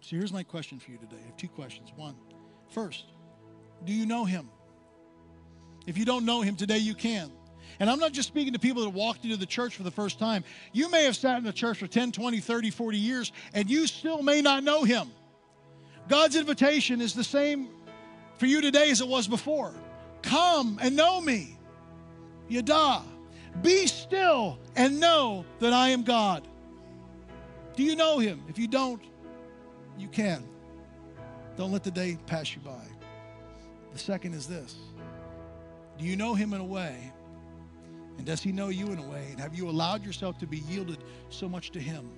[0.01, 1.17] So here's my question for you today.
[1.23, 1.93] I have two questions.
[1.95, 2.17] One,
[2.71, 3.05] first,
[3.85, 4.49] do you know Him?
[5.87, 7.31] If you don't know Him today, you can.
[7.79, 10.19] And I'm not just speaking to people that walked into the church for the first
[10.19, 10.45] time.
[10.73, 13.87] You may have sat in the church for 10, 20, 30, 40 years, and you
[13.87, 15.11] still may not know Him.
[16.09, 17.69] God's invitation is the same
[18.39, 19.75] for you today as it was before.
[20.23, 21.59] Come and know me.
[22.49, 23.03] Yada.
[23.63, 26.47] Be still and know that I am God.
[27.77, 28.43] Do you know him?
[28.49, 29.03] If you don't,
[29.99, 30.45] you can.
[31.57, 32.85] Don't let the day pass you by.
[33.93, 34.77] The second is this
[35.99, 37.13] Do you know him in a way?
[38.17, 39.27] And does he know you in a way?
[39.31, 40.99] And have you allowed yourself to be yielded
[41.31, 42.11] so much to him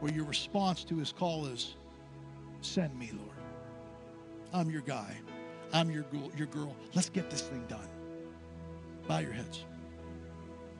[0.00, 1.74] where your response to his call is,
[2.60, 3.36] Send me, Lord.
[4.52, 5.16] I'm your guy.
[5.72, 6.74] I'm your girl, your girl.
[6.94, 7.88] Let's get this thing done.
[9.06, 9.64] Bow your heads.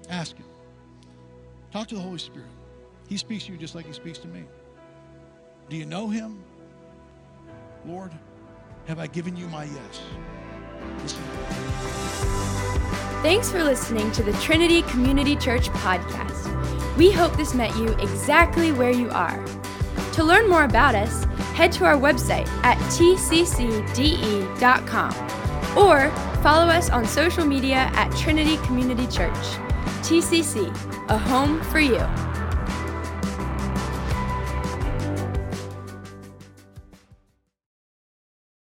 [0.09, 0.47] Ask him.
[1.73, 2.49] Talk to the Holy Spirit.
[3.09, 4.45] He speaks to you just like he speaks to me.
[5.69, 6.43] Do you know him?
[7.85, 8.13] Lord,
[8.87, 10.01] have I given you my yes?
[11.03, 11.23] Listen.
[13.23, 16.97] Thanks for listening to the Trinity Community Church podcast.
[16.97, 19.45] We hope this met you exactly where you are.
[20.13, 23.53] To learn more about us, head to our website at tccde.com
[25.77, 26.11] or
[26.43, 29.35] follow us on social media at Trinity Community Church.
[30.07, 30.69] TCC,
[31.09, 32.36] a home for you.